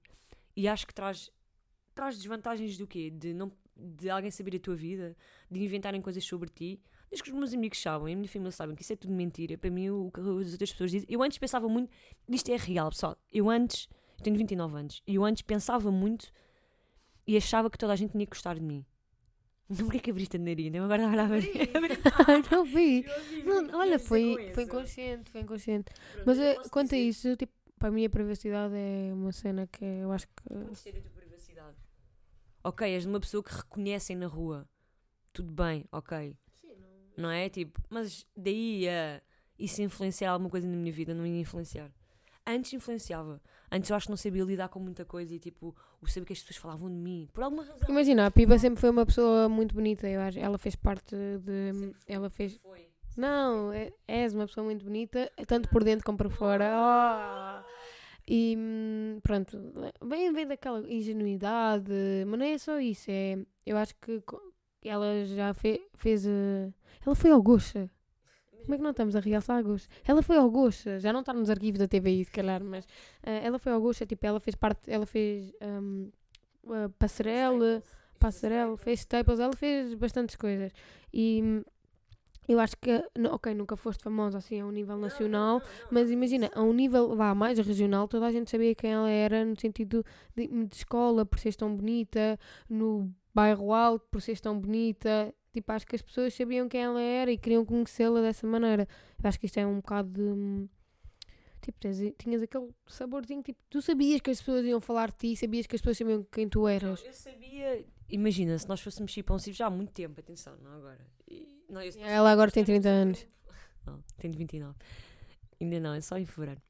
[0.56, 1.32] E acho que traz,
[1.96, 3.10] traz desvantagens do quê?
[3.10, 5.16] De, não, de alguém saber a tua vida,
[5.50, 6.80] de inventarem coisas sobre ti.
[7.10, 9.58] Desde que os meus amigos sabem, a minha família sabem que isso é tudo mentira.
[9.58, 11.08] Para mim, o que as outras pessoas dizem.
[11.10, 11.92] Eu antes pensava muito,
[12.30, 13.18] isto é real, pessoal.
[13.32, 16.32] Eu antes, eu tenho 29 anos, e eu antes pensava muito
[17.28, 18.86] e achava que toda a gente tinha que gostar de mim.
[19.78, 20.78] Porquê que abriste a narina?
[20.78, 21.36] Eu agora olhava.
[22.52, 23.06] não vi.
[23.46, 25.92] Não, olha, foi, foi inconsciente, foi inconsciente.
[26.26, 30.12] Mas eh, quanto a isso, tipo, para mim a privacidade é uma cena que eu
[30.12, 30.34] acho que.
[30.54, 30.74] A.
[32.64, 34.68] Ok, és uma pessoa que reconhecem na rua.
[35.34, 36.36] Tudo bem, ok.
[37.18, 37.50] Não é?
[37.50, 39.22] Tipo, mas daí a
[39.60, 41.92] isso influenciar alguma coisa na minha vida, não ia influenciar.
[42.46, 43.42] Antes influenciava.
[43.72, 46.34] Antes eu acho que não sabia lidar com muita coisa e tipo, o saber que
[46.34, 47.30] as pessoas falavam de mim.
[47.34, 47.88] Por alguma razão.
[47.90, 50.40] Imagina, a Pipa sempre foi uma pessoa muito bonita, eu acho.
[50.40, 51.94] Ela fez parte de.
[52.08, 52.58] Ela fez.
[52.58, 52.90] Foi.
[53.16, 56.66] Não, é- és uma pessoa muito bonita, tanto por dentro como por fora.
[56.76, 57.83] Oh!
[58.28, 59.58] E hum, pronto,
[60.02, 61.92] vem, vem daquela ingenuidade,
[62.28, 63.12] mas não é só isso.
[63.12, 64.22] É, eu acho que
[64.84, 66.26] ela já fe- fez.
[66.26, 66.72] eh,
[67.06, 67.90] ela foi ao Goxa.
[68.62, 69.90] Como é que não estamos a realçar a Goxa?
[70.06, 72.88] Ela foi ao Goxa, já não está nos arquivos da TVI, se calhar, mas
[73.24, 76.10] eh, ela foi ao Goxa, tipo, ela fez parte, ela fez hum,
[76.70, 77.84] a passarela,
[78.20, 80.72] passarela, fez staples, ela fez bastantes coisas.
[81.14, 81.64] E hum,
[82.48, 82.90] eu acho que,
[83.32, 87.34] ok, nunca foste famosa assim a um nível nacional, mas imagina, a um nível vá,
[87.34, 91.40] mais regional, toda a gente sabia quem ela era no sentido de, de escola, por
[91.40, 92.38] seres tão bonita,
[92.70, 95.34] no bairro alto, por seres tão bonita.
[95.54, 98.88] Tipo, acho que as pessoas sabiam quem ela era e queriam conhecê-la dessa maneira.
[99.24, 100.68] Eu acho que isto é um bocado de.
[101.62, 101.78] Tipo,
[102.18, 105.76] tinhas aquele saborzinho, tipo, tu sabias que as pessoas iam falar de ti, sabias que
[105.76, 107.02] as pessoas sabiam quem tu eras.
[107.06, 107.86] Eu sabia.
[108.10, 111.06] Imagina, se nós fôssemos chiponsivos já há muito tempo, atenção, não agora.
[111.26, 113.26] E- não, eu- Ela agora tem 30 anos.
[113.86, 114.78] Não, tenho 29.
[115.60, 116.62] Ainda não, é só em fevereiro.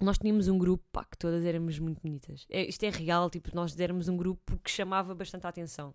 [0.00, 2.44] Nós tínhamos um grupo, pá, que todas éramos muito bonitas.
[2.50, 5.94] É, isto é real, tipo, nós éramos um grupo que chamava bastante a atenção.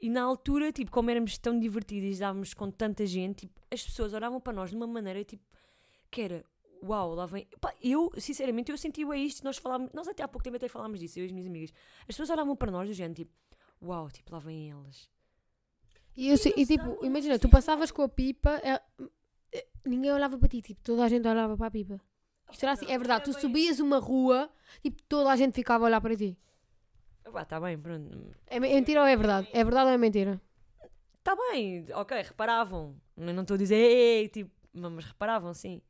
[0.00, 3.82] E na altura, tipo, como éramos tão divertidas e estávamos com tanta gente, tipo, as
[3.82, 5.44] pessoas olhavam para nós de uma maneira, tipo,
[6.10, 6.44] que era,
[6.82, 7.46] uau, lá vem...
[7.60, 10.68] Pá, eu, sinceramente, eu senti é isto, nós falámos, nós até há pouco tempo até
[10.68, 11.72] falámos disso, eu e as minhas amigas.
[12.00, 13.32] As pessoas olhavam para nós do género, tipo,
[13.82, 15.08] uau, tipo, lá vêm elas.
[16.16, 18.80] E, eu sei- e, tipo, imagina, tu passavas com a pipa, é-
[19.52, 22.00] é- ninguém olhava para ti, tipo, toda a gente olhava para a pipa.
[22.50, 24.48] Isto era assim, é verdade, tu subias uma rua,
[24.82, 26.38] tipo, toda a gente ficava a olhar para ti.
[27.32, 28.08] Pá, está bem, pronto.
[28.46, 29.48] É me- é mentira ou é verdade?
[29.52, 30.40] É verdade ou é mentira?
[31.18, 32.96] Está bem, ok, reparavam.
[33.16, 35.82] Eu não estou a dizer, ei, tipo, mas mas reparavam, sim.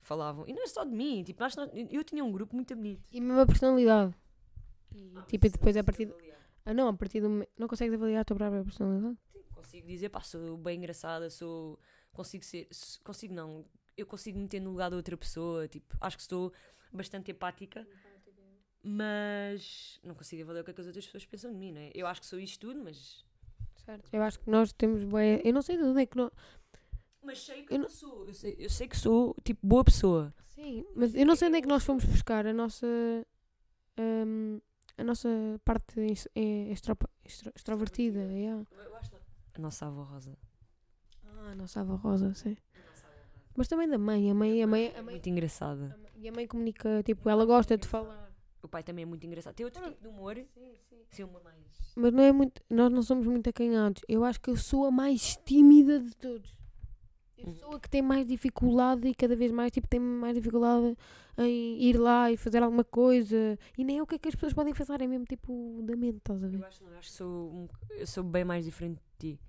[0.00, 0.48] Falavam.
[0.48, 3.02] E não é só de mim, tipo, nós, nós- eu tinha um grupo muito bonito.
[3.12, 4.14] E mesmo a personalidade.
[4.94, 6.12] E, tipo, e depois a partir.
[6.64, 7.28] Ah, não, a partir do.
[7.28, 9.18] momento- Não consegues avaliar a tua própria personalidade?
[9.60, 11.78] Consigo dizer, pá, sou bem engraçada, sou.
[12.12, 12.68] Consigo ser.
[13.04, 13.64] Consigo não.
[13.96, 16.52] Eu consigo me meter no lugar de outra pessoa, tipo, acho que sou
[16.92, 17.86] bastante empática.
[18.82, 21.80] Mas não consigo avaliar o que, é que as outras pessoas pensam de mim, não
[21.80, 21.90] é?
[21.94, 23.24] Eu acho que sou isto tudo, mas.
[23.84, 24.08] Certo.
[24.12, 25.04] Eu acho que nós temos.
[25.04, 26.30] bué- Eu não sei de onde é que nós.
[27.22, 28.26] Mas sei que Eu não- sou.
[28.26, 30.32] Eu sei, eu sei que sou, tipo, boa pessoa.
[30.46, 32.86] Sim, mas eu não sei onde é que nós fomos buscar a nossa.
[33.98, 34.60] hum,
[34.96, 35.28] a nossa
[35.64, 36.00] parte
[36.34, 38.20] é extropa- extro- extrovertida.
[38.20, 38.66] yeah.
[38.70, 39.19] Eu acho que não.
[39.54, 40.36] A nossa avó Rosa.
[41.24, 42.56] Ah, a nossa avó Rosa, sim.
[43.56, 44.30] Mas também da mãe.
[44.30, 45.84] A mãe, a mãe, a mãe, Muito engraçada.
[45.94, 48.30] a mãe- e a mãe comunica, tipo, ela gosta de falar.
[48.62, 49.54] O pai também é muito engraçado.
[49.54, 50.36] Tem outro tipo de humor.
[50.36, 50.96] Sim, sim.
[51.10, 51.56] Sim, uma mais.
[51.96, 52.62] Mas não é muito.
[52.68, 54.02] Nós não somos muito acanhados.
[54.06, 56.54] Eu acho que eu sou a mais tímida de todos.
[57.42, 57.54] Eu Uhum.
[57.54, 60.96] sou a que tem mais dificuldade e cada vez mais tipo, tem mais dificuldade
[61.38, 63.58] em ir lá e fazer alguma coisa.
[63.78, 65.96] E nem é o que é que as pessoas podem fazer, é mesmo tipo da
[65.96, 66.58] mente, estás a ver?
[66.58, 69.40] Eu acho, não, eu acho que sou, eu sou bem mais diferente de ti.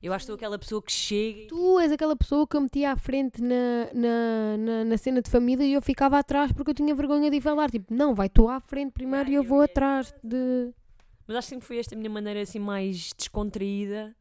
[0.00, 1.46] Eu acho que sou aquela pessoa que chega e.
[1.48, 5.28] Tu és aquela pessoa que eu metia à frente na, na, na, na cena de
[5.28, 7.68] família e eu ficava atrás porque eu tinha vergonha de ir falar.
[7.68, 10.72] Tipo, não, vai tu à frente primeiro e eu vou atrás de.
[11.26, 14.14] Mas acho que sempre foi esta a minha maneira assim mais descontraída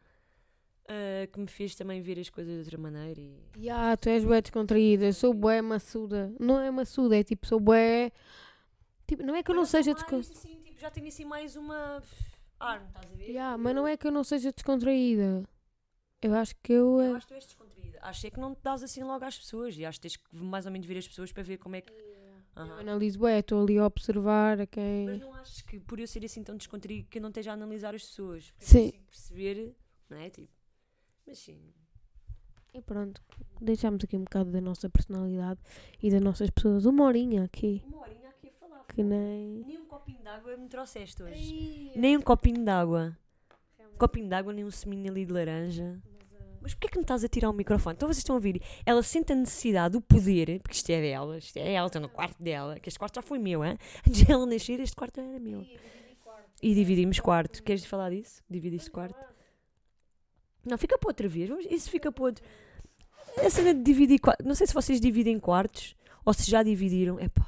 [0.87, 3.19] ah, que me fez também ver as coisas de outra maneira.
[3.19, 3.37] E...
[3.57, 6.33] Ya, tu és bué descontraída, eu sou bué maçuda.
[6.39, 8.11] Não é maçuda, é tipo, sou bué.
[9.05, 10.33] Tipo, não é que eu não seja descontraída.
[10.33, 12.01] Assim, tipo, já tenho assim mais uma.
[12.59, 13.29] Não estás a ver?
[13.29, 15.43] Yeah, mas não é que eu não seja descontraída.
[16.21, 16.99] Eu acho que eu.
[16.99, 17.99] Eu eh, acho que tu és descontraída.
[18.01, 19.77] Acho é que não te dás assim logo às pessoas.
[19.77, 21.81] E acho que tens que mais ou menos ver as pessoas para ver como é
[21.81, 21.91] que.
[21.91, 22.17] Eu
[22.55, 22.79] Aham.
[22.79, 25.19] analiso, ué, estou ali a observar a Mas quem.
[25.19, 27.93] não achas que por eu ser assim tão descontraído que eu não esteja a analisar
[27.93, 28.49] as pessoas?
[28.51, 28.77] Porque Sim.
[28.77, 29.75] Eu consigo perceber,
[30.09, 30.29] não é?
[30.31, 30.56] Tipo.
[31.27, 31.59] Mas sim.
[32.73, 33.21] E pronto,
[33.59, 35.59] deixámos aqui um bocado da nossa personalidade
[36.01, 36.85] e das nossas pessoas.
[36.85, 37.83] Uma horinha aqui.
[37.85, 38.85] Uma horinha aqui a falar.
[38.85, 39.63] Que nem.
[39.65, 41.91] Nem um copinho de água me trouxeste hoje.
[41.95, 43.17] Nem um copinho de água.
[43.93, 46.01] Um copinho de água, nem um seminho ali de laranja.
[46.61, 47.95] Mas porquê que me estás a tirar o microfone?
[47.95, 48.61] Então vocês estão a ouvir?
[48.85, 52.09] Ela sente a necessidade, o poder, porque isto é dela, isto é ela, estou no
[52.09, 53.77] quarto dela, que este quarto já foi meu, hein?
[54.07, 55.65] Antes de ela nascer, este quarto era meu.
[56.61, 57.63] E dividimos quarto.
[57.63, 58.43] Queres falar disso?
[58.49, 59.36] Dividiste quarto?
[60.67, 61.49] Não, fica para outra vez.
[61.69, 62.43] Isso fica para outro.
[63.43, 64.19] A cena de dividir.
[64.43, 65.95] Não sei se vocês dividem quartos
[66.25, 67.19] ou se já dividiram.
[67.19, 67.47] Epá,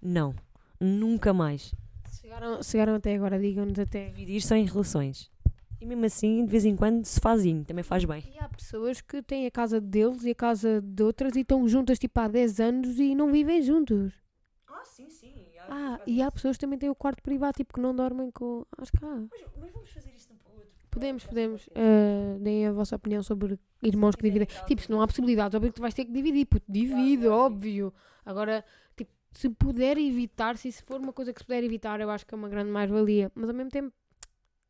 [0.00, 0.34] não.
[0.80, 1.74] Nunca mais.
[2.20, 4.08] Chegaram, chegaram até agora, digam-nos até.
[4.08, 5.30] Dividir só em relações.
[5.80, 7.64] E mesmo assim, de vez em quando, se fazinho.
[7.64, 8.22] Também faz bem.
[8.34, 11.66] E há pessoas que têm a casa deles e a casa de outras e estão
[11.68, 14.12] juntas tipo há 10 anos e não vivem juntos.
[14.68, 15.34] Ah, sim, sim.
[15.68, 18.64] Ah, e há pessoas que também têm o quarto privado, tipo que não dormem com.
[18.78, 19.16] Acho que há.
[19.30, 20.45] Mas, mas vamos fazer isto para o outro.
[20.96, 21.68] Podemos, podemos.
[21.74, 24.48] eh, deem a vossa opinião sobre irmãos que dividem.
[24.66, 26.46] Tipo, se não há possibilidades, óbvio que tu vais ter que dividir.
[26.46, 27.92] Puto, divide, óbvio.
[28.24, 28.64] Agora,
[28.96, 32.26] tipo, se puder evitar, se isso for uma coisa que se puder evitar, eu acho
[32.26, 33.30] que é uma grande mais-valia.
[33.34, 33.92] Mas ao mesmo tempo,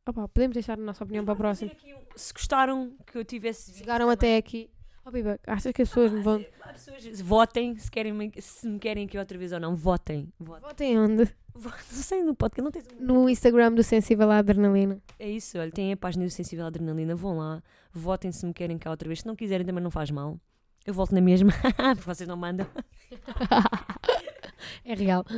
[0.05, 1.71] opá, podemos deixar a nossa opinião para a próxima.
[2.17, 4.69] Se gostaram que eu tivesse visto Chegaram até aqui.
[5.07, 6.45] Ó, Biba, achas que as pessoas me vão.
[6.63, 9.77] Há pessoas- Votem se, querem, me- se me querem aqui outra vez ou não.
[9.77, 10.33] Votem.
[10.39, 10.69] Votem.
[10.69, 11.25] Votem onde?
[11.55, 11.79] Votem.
[11.93, 12.63] Não sei no podcast.
[12.65, 15.01] Não tens um- No Instagram do Sensível à Adrenalina.
[15.19, 18.53] É isso, olha, tem a página do Sensível à Adrenalina, vão lá, votem se me
[18.53, 19.21] querem cá outra vez.
[19.21, 20.41] Se não quiserem também não faz mal.
[20.85, 21.51] Eu volto na mesma,
[21.97, 22.67] porque vocês não mandam.
[24.85, 25.25] é real.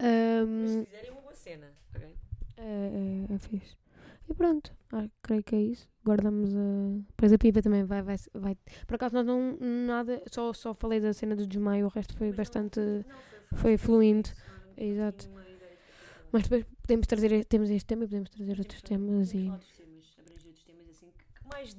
[0.00, 1.66] Mas Ahm, se quiserem é uma boa cena.
[1.94, 2.14] ok?
[2.58, 2.62] é,
[3.30, 3.76] é, é fixe.
[4.28, 5.88] E pronto, ah, creio que é isso.
[6.04, 6.98] Guardamos a.
[7.08, 8.56] Depois a pipa também vai, vai, vai.
[8.86, 9.56] Por acaso nós não.
[9.60, 10.22] Nada.
[10.30, 12.80] Só, só falei da cena do desmaio, o resto foi bastante.
[13.54, 14.30] Foi fluindo.
[14.76, 15.28] Exato.
[16.32, 17.44] Mas depois podemos trazer.
[17.44, 19.48] Temos este tema e podemos trazer outros temas e.
[19.48, 19.88] assim
[21.48, 21.76] mais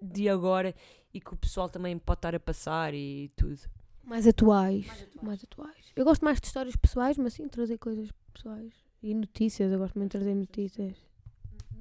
[0.00, 0.74] de agora
[1.14, 3.60] e que o pessoal também pode estar a passar e tudo.
[4.04, 4.86] Mais atuais.
[4.86, 5.22] Mais atuais.
[5.22, 5.92] Mais atuais.
[5.94, 8.72] Eu gosto mais de histórias pessoais, mas sim trazer coisas pessoais.
[9.02, 10.96] E notícias, eu gosto muito de trazer notícias.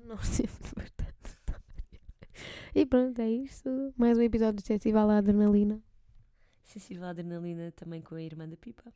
[0.06, 1.12] Nós temos bastante.
[2.74, 3.70] E pronto, é isso.
[3.97, 5.82] Mais um episódio de Sensível à Adrenalina.
[6.64, 8.93] Sensível à adrenalina também com a irmã da Pipa.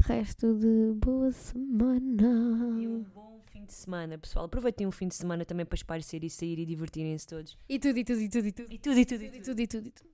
[0.00, 2.80] Resto de boa semana.
[2.80, 4.46] E um bom fim de semana, pessoal.
[4.46, 7.58] Aproveitem o fim de semana também para esparecer e sair e divertirem-se todos.
[7.68, 8.72] E tudo, e tudo, e tudo, e tudo.
[8.72, 9.44] E tudo, e tudo, e E tudo.
[9.44, 10.10] tudo, e tudo, e tudo.